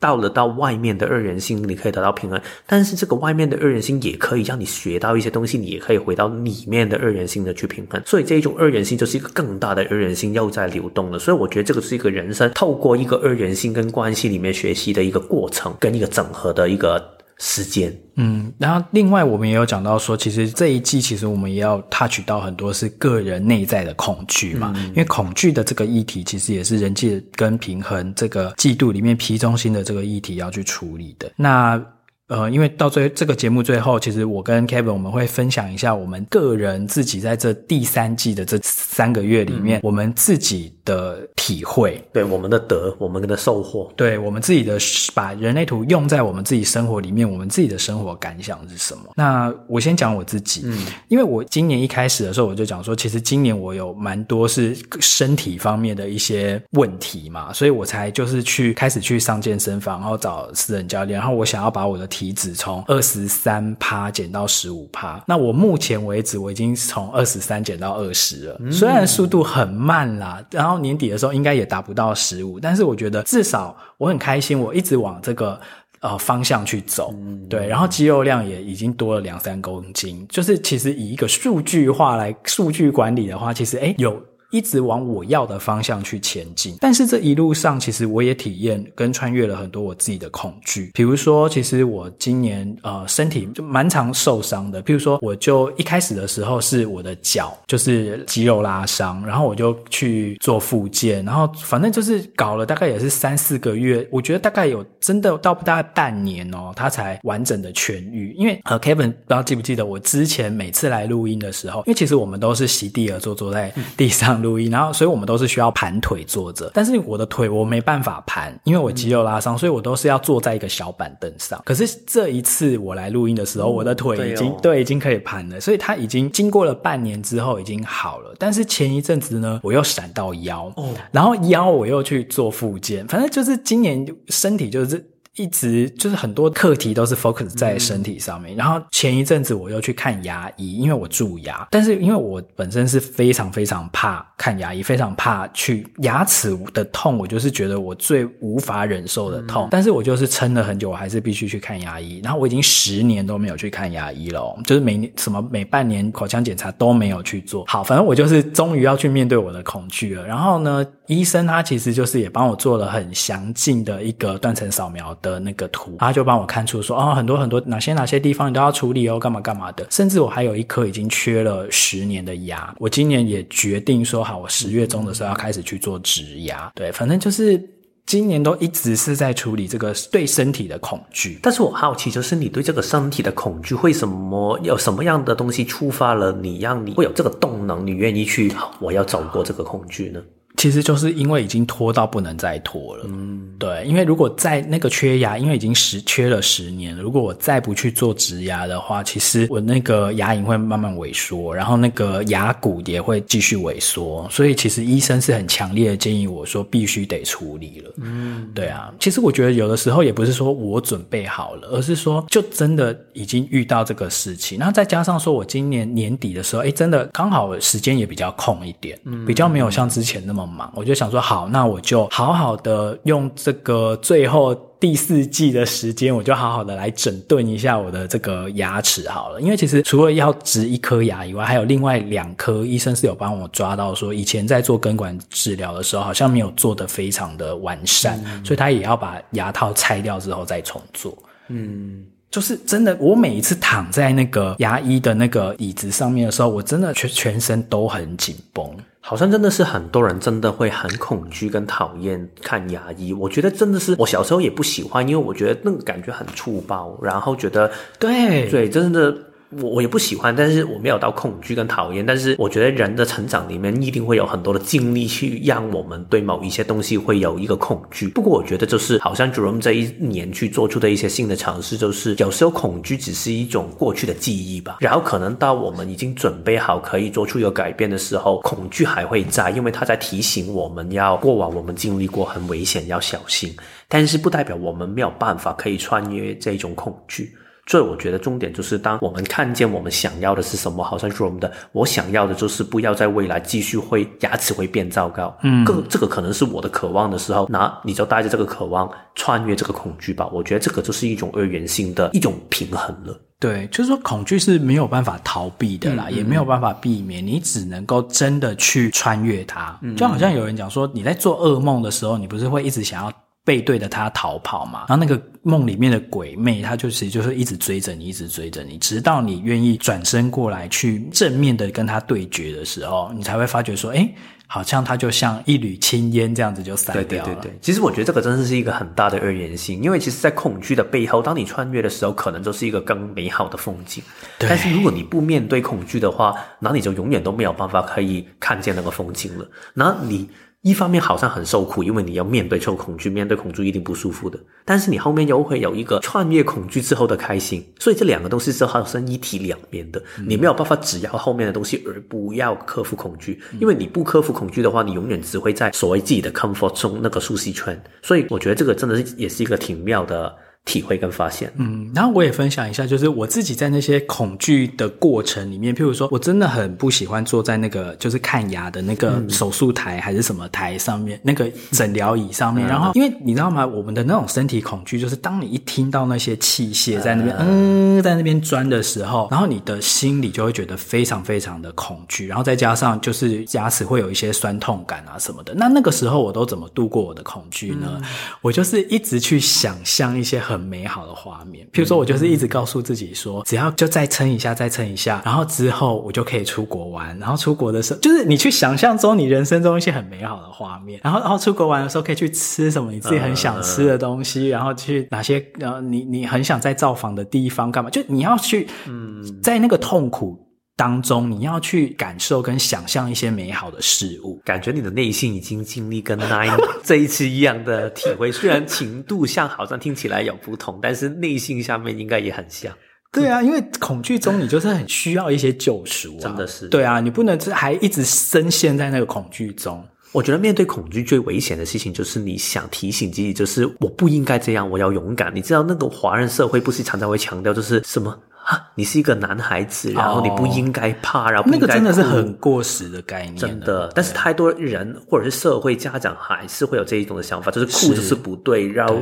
[0.00, 8.02] 到了到外面的二元性，你可以得到平衡，但是这个外面的二元性也可以让你学到一些东西，你也可以回到里面的二元性的去平衡。
[8.04, 11.18] 所以这一种二元性就是一个更大的二元性又在流动了。
[11.18, 17.02] 所以我觉得这个是一个人生透过一个二元性跟关系里面学习的一个过程，跟一个整合的一个。
[17.46, 31.30] 时间，嗯，然后另外我们也有讲到说，其实这一季其实我们也要 touch 到很多是个人内在的恐惧嘛，嗯、因为恐惧的这个议题其实也是人际跟平衡这个季度里面 P 中心的这个议题要去处理的。
[31.36, 31.80] 那
[32.28, 44.78] 呃，因为到最这个节目最后，其实我跟 Kevin 我们会分享一下我们个人自己在这第三季的这三个月里面，嗯、我们自己的体会，对我们的得，我们的收获，对我们自己的
[45.12, 49.02] 把人类图用在我们自己生活里面，我们自己的生活感想是什么？
[49.16, 65.20] 那我先讲我自己，嗯，因为我今年一开始的时候我就讲说，其实今年我有蛮多是身体方面的一些问题嘛，所以我才就是去开始去上健身房，然后找私人教练，然后我想要把我的体脂从二十三趴减到十五趴。
[65.26, 75.60] 那我目前为止我已经从二十三减到二十了，虽然速度很慢啦，然后年底的时候应该也达不到十五，但是我觉得至少我很开心，我一直往这个
[75.98, 77.12] 呃方向去走，
[77.50, 84.22] 对，然后肌肉量也已经多了两三公斤，就是其实以一个数据化来数据管理的话，其实诶有。
[84.54, 90.92] 一直往我要的方向去前进，但是这一路上，其实我也体验跟穿越了很多我自己的恐惧。
[90.94, 94.80] 比如说，其实我今年呃身体就蛮常受伤的。
[94.80, 108.32] 比如说，我就一开始的时候是我的脚就是肌肉拉伤，然后我就去做复健，然后反正就是搞了大概也是三四个月，我觉得大概有真的到不大概半年哦，它才完整的痊愈。
[108.38, 114.43] 因为呃，Kevin 不知道记不记得我之前每次来录音的时候，因为其实我们都是席地而坐，坐在地上。
[114.44, 121.60] 录音，然后所以我们都是需要盘腿坐着，但是我的腿我没办法盘，因为我肌肉拉伤，所以我都是要坐在一个小板凳上。
[121.64, 128.34] 可是这一次我来录音的时候，我的腿已经、对已经可以盘了，所以它已经经过了半年之后已经好了。
[128.38, 135.04] 但是前一阵子呢，我又闪到腰，哦，然后腰我又去做复健，反正就是今年身体就是。
[135.36, 165.12] 一直就是很多课题都是 focus 在身体上面，嗯、然后前一阵子我又去看牙医，因为我蛀牙，但是因为我本身是非常非常怕看牙医，非常怕去牙齿的痛，我就是觉得我最无法忍受的痛，嗯、但是我就是撑了很久，我还是必须去看牙医，然后我已经十年都没有去看牙医了，就是每年什么每半年口腔检查都没有去做，好，反正我就是终于要去面对我的恐惧了，然后呢，医生他其实就是也帮我做了很详尽的一个断层扫描。
[165.24, 169.86] 的那个图，他就帮我看出说，哦，很多很多哪些哪些地方你都要处理哦，干嘛干嘛的。
[169.90, 176.70] 甚至我还有一颗已经缺了十年的牙，我今年也决定说好，我十月中的时候要开始去做植牙。
[176.74, 177.60] 对，反正就是。
[178.06, 190.20] 今年都一直是在处理这个对身体的恐惧，但是我好奇，就是你对这个身体的恐惧，为什么有什么样的东西触发了你，让你会有这个动能，你愿意去，我要走过这个恐惧呢？
[190.64, 220.48] 其实就是因为已经拖到不能再拖了，嗯，对，因为如果在那个缺牙，因为已经十缺了十年了，如果我再不去做植牙的话，其实我那个牙龈会慢慢萎缩，然后那个牙骨也会继续萎缩，所以其实医生是很强烈的建议我说必须得处理了，嗯，对啊，其实我觉得有的时候也不是说我准备好了，而是说就真的已经遇到这个事情，然后再加上说我今年年底的时候，哎，真的刚好时间也比较空一点，嗯，比较没有像之前那么。
[220.74, 229.40] 我就想说，好，那我就好好的用这个最后第四季的时间，我就好好的来整顿一下我的这个牙齿好了。
[229.40, 241.16] 因为其实除了要植一颗牙以外，还有另外两颗，医生是有帮我抓到说，以前在做根管治疗的时候，好像没有做得非常的完善，嗯，所以他也要把牙套拆掉之后再重做。
[241.48, 242.04] 嗯。
[242.30, 248.68] 就是真的，我每一次躺在那个牙医的那个椅子上面的时候，我真的全全身都很紧绷，
[249.06, 253.12] 好像真的是很多人真的会很恐惧跟讨厌看牙医。
[253.12, 259.14] 我觉得真的是，我小时候也不喜欢，因为我觉得那个感觉很粗暴，然后觉得对对，真的。
[259.60, 262.04] 我我也不喜欢，但是我没有到恐惧跟讨厌。
[262.04, 268.08] 但是我觉得人的成长里面一定会有很多的经历，去让我们对某一些东西会有一个恐惧。
[268.08, 274.78] 不过我觉得就是好像 Jerome 这一年去做出的一些新的尝试，就是有时候恐惧只是一种过去的记忆吧。
[274.80, 283.54] 然后可能到我们已经准备好可以做出一个改变的时候，恐惧还会在，因为它在提醒我们要过往我们经历过很危险，要小心。
[283.88, 287.32] 但是不代表我们没有办法可以穿越这种恐惧。
[287.66, 300.28] 所以我觉得重点就是，当我们看见我们想要的是什么，好像说我们的，我想要的就是不要在未来继续会牙齿会变糟糕，嗯，这个这个可能是我的渴望的时候，那你就带着这个渴望穿越这个恐惧吧。
[300.32, 303.18] 我觉得这个就是一种二元性的一种平衡了。
[303.40, 309.78] 对，就是说恐惧是没有办法逃避的啦，嗯，也没有办法避免，你只能够真的去穿越它。
[309.82, 313.12] 嗯，就好像有人讲说，你在做噩梦的时候，你不是会一直想要。
[313.44, 324.14] 背对着他逃跑嘛，然后那个梦里面的鬼魅，他就其实就是一直追着你，一直追着你，直到你愿意转身过来去正面的跟他对决的时候，你才会发觉说，诶，
[324.46, 327.08] 好像他就像一缕青烟这样子就散掉了。
[327.08, 334.02] 对对对对，其实我觉得这个真的是一个很大的二元性，因为其实，在恐惧的背后，当你穿越的时候，可能就是一个更美好的风景。
[334.38, 334.48] 对。
[334.48, 339.46] 但是如果你不面对恐惧的话，那你就永远都没有办法可以看见那个风景了。
[339.74, 340.26] 那你。
[340.64, 344.40] 一方面好像很受苦，因为你要面对受恐惧，面对恐惧一定不舒服的。
[344.64, 350.02] 但是你后面又会有一个穿越恐惧之后的开心，所以这两个东西是好像一体两面的。
[350.26, 357.78] 你没有办法只要后面的东西，而不要克服恐惧，因为你不克服恐惧的话，你永远只会在所谓自己的 comfort zone 那个舒适圈。
[358.00, 360.34] 所以我觉得这个真的是也是一个挺妙的。
[360.64, 388.00] 体会跟发现，嗯，然后我也分享一下，就是我自己在那些恐惧的过程里面，譬如说我真的很不喜欢坐在那个就是看牙的那个手术台还是什么台上面，嗯、那个诊疗椅上面，嗯、然后因为你知道吗，我们的那种身体恐惧，就是当你一听到那些器械在那边嗯，嗯在那边钻的时候，然后你的心里就会觉得非常非常的恐惧，然后再加上就是牙齿会有一些酸痛感啊什么的，那那个时候我都怎么度过我的恐惧呢？
[388.00, 388.02] 嗯、
[388.40, 390.53] 我就是一直去想象一些很。
[390.54, 397.18] 很美好的画面，譬如说，我就是一直告诉自己说，只要就再撑一下，再撑一下，然后之后我就可以出国玩。
[397.18, 401.00] 然后出国的时候，就是你去想象中你人生中一些很美好的画面。
[401.02, 407.90] 然后，然后出国玩的时候可以去吃什么你自己很想吃的东西，然后去哪些呃你你很想再造访的地方干嘛？
[407.90, 410.43] 就你要去嗯，在那个痛苦。
[410.76, 418.32] 当中，你要去感受跟想象一些美好的事物，感觉你的内心已经经历跟 Nine 这一次一样的体会。
[418.32, 422.72] 虽然情度像好像听起来有不同，但是内心下面应该也很像。
[423.12, 426.66] 对啊，因为恐惧中你就是很需要一些救赎啊，真的是。
[426.66, 429.80] 对啊，你不能还一直深陷在那个恐惧中。
[430.10, 435.32] 我觉得面对恐惧最危险的事情，就是你想提醒自己，就是我不应该这样，我要勇敢。
[435.32, 438.16] 你知道那个华人社会不是常常会强调，就是什么？
[438.44, 443.90] 啊，你是一个男孩子，然后你不应该怕，哦、然后不应该那个真的是很过时的概念，真的。
[443.94, 448.98] 但是太多人或者是社会家长还是会有这一种的想法，就是酷就是不对，然后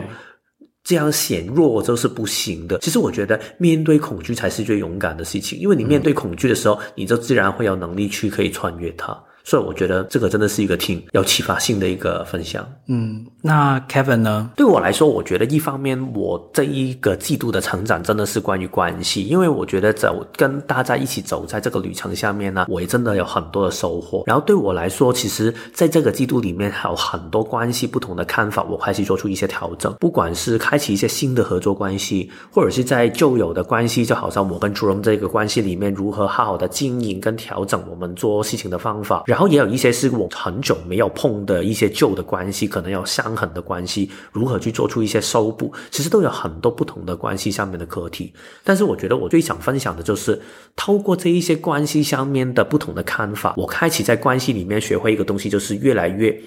[0.84, 2.78] 这样显弱就是不行的。
[2.78, 9.16] 其实我觉得面对恐惧才是最勇敢的事情，因为你面对恐惧的时候，嗯、你就自然会有能力去可以穿越它。
[9.44, 12.66] 所以我觉得这个真的是一个挺有启发性的一个分享。
[12.86, 14.50] 嗯，那 Kevin 呢？
[14.56, 24.24] 对我来说，我觉得一方面我这一个季度的成长真的是关于关系，因为我觉得走跟大家一起走在这个旅程下面呢，我也真的有很多的收获。
[24.26, 39.24] 然后对我来说，其实在这个季度里面还有很多关系不同的看法，我开始做出一些调整，不管是开启一些新的合作关系，或者是在旧有的关系，就好像我跟 Jerome 这个关系里面如何好好的经营跟调整我们做事情的方法。
[39.32, 48.34] 然后也有一些是我很久没有碰的一些旧的关系，可能有伤痕的关系，如何去做出一些修补，其实都有很多不同的关系上面的课题。
[48.62, 50.38] 但是我觉得我最想分享的就是，
[50.76, 56.38] 透过这一些关系上面的不同的看法，我开启在关系里面学会一个东西，就是越来越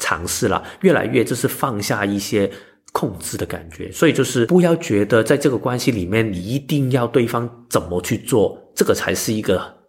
[0.00, 2.50] 尝试了，越来越就是放下一些
[2.90, 3.88] 控制的感觉。
[3.92, 9.79] 所以就是不要觉得在这个关系里面，你一定要对方怎么去做，这个才是一个。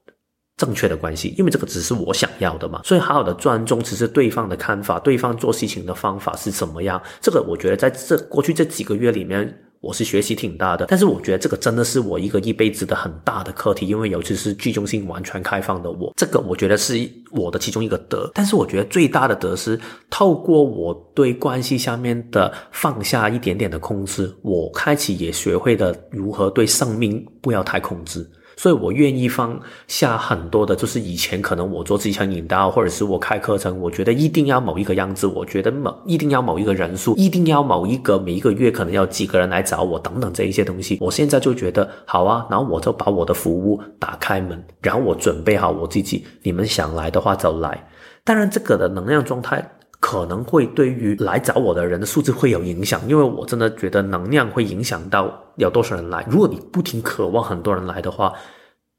[0.62, 10.86] 正确的关系，因为这个只是我想要的嘛，所以好好的尊重，其实对方的看法，对方做事情的方法是怎么样，这个我觉得在这过去这几个月里面，我是学习挺大的。
[10.88, 16.94] 但是我觉得这个真的是我一个一辈子的很大的课题，因为尤其是剧中性完全开放的我，这个我觉得是
[17.32, 18.30] 我的其中一个德。
[18.36, 19.80] 但是我觉得最大的德是
[20.12, 28.30] 透过我对关系下面的放下一点点的控制，我开启也学会了如何对生命不要太控制。
[28.62, 41.00] 所以我愿意放下很多的，就是以前可能我做自强引导，或者是我开课程，我觉得一定要某一个样子，我觉得某一定要某一个人数，一定要某一个每一个月可能要几个人来找我等等这一些东西。
[41.02, 47.88] 我现在就觉得好啊，然后我就把我的服务打开门，然后我准备好我自己，你们想来的话就来。
[48.24, 49.68] 当然，这个的能量状态。
[50.02, 56.26] 可能会对于来找我的人的数字会有影响，因为我真的觉得能量会影响到有多少人来。
[56.30, 58.34] 如果你不停渴望很多人来的话，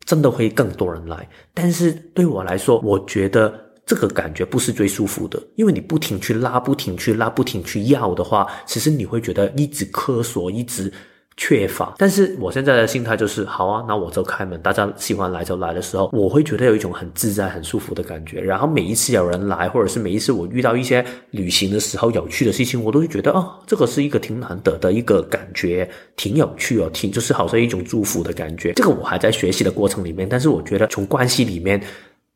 [0.06, 1.28] 真的会更多人来。
[1.52, 3.52] 但是对我来说，我觉得
[3.84, 10.92] 这个感觉不是最舒服的，因为你不停去拉，不停去拉，不停去要的话，其实你会觉得一直苛索，一直。
[11.36, 18.40] 缺乏，但是我现在的心态就是好啊，那我就开门，大家喜欢来就来的时候，我会觉得有一种很自在、很舒服的感觉。
[18.40, 28.74] 然后每一次有人来，或者是每一次我遇到一些旅行的时候有趣的事情，我都会觉得哦，这个是一个挺难得的一个感觉，挺有趣哦，挺就是好像一种祝福的感觉。
[28.74, 31.82] 这个我还在学习的过程里面，但是我觉得从关系里面，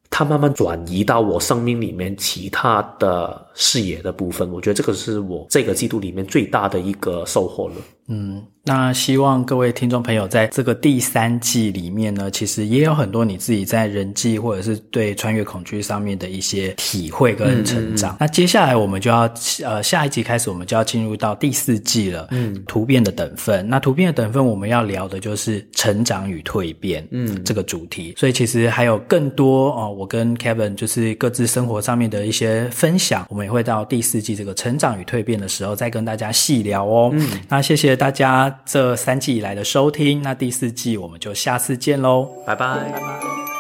[0.09, 7.75] 它慢慢转移到我生命里面其他的视野的部分，我觉得这个是我这个季度里面最大的一个收获了。
[8.09, 8.43] 嗯。
[8.69, 18.13] 那希望各位听众朋友在这个第三季里面呢，其实也有很多你自己在人际或者是对穿越恐惧上面的一些体会跟成长。
[18.15, 18.19] 嗯嗯嗯。
[18.19, 19.33] 那接下来我们就要
[19.65, 22.27] 呃下一集开始，我们就要进入到第四季了。
[22.33, 23.65] 嗯，突变的等分。
[23.69, 27.07] 那突变的等分，我们要聊的就是成长与蜕变。
[27.13, 28.15] 嗯，这个主题。
[28.17, 37.11] 所以其实还有更多哦，我跟 Kevin 就是各自生活上面的一些分享，我们也会到第四季这个成长与蜕变的时候再跟大家细聊哦。
[37.13, 38.61] 嗯，那谢谢谢大家。
[38.67, 42.91] 这三季以来的收听，那第四季我们就下次见喽，拜拜。
[42.93, 43.56] 拜拜。